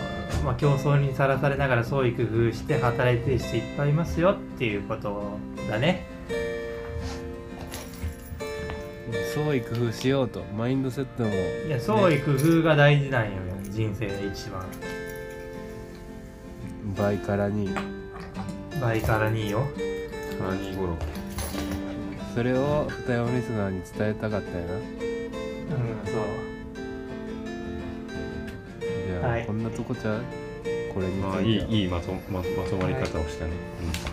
[0.43, 5.37] まあ、競争にさらされながら創意工夫して働いてる人いっぱいいますよっていうこと
[5.69, 6.05] だね。
[9.33, 11.29] 創意工夫しようとマインドセットも。
[11.29, 13.31] いや創意工夫が大事なんよ
[13.69, 14.65] 人生で一番。
[16.97, 17.69] 倍からに
[18.81, 19.65] 倍から2よ。
[20.41, 20.97] カニゴロ
[22.33, 25.10] それを二山リスナーに伝えたかったよな
[25.75, 26.23] うん、そう。
[29.07, 29.45] じゃあ、はい。
[29.45, 30.23] こんなとこちゃう
[30.93, 31.33] これについては。
[31.33, 33.51] まあいいいいまとままとまり方をしたね、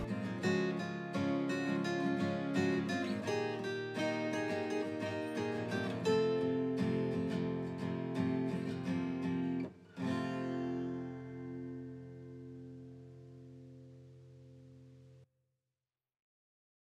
[0.02, 0.07] うん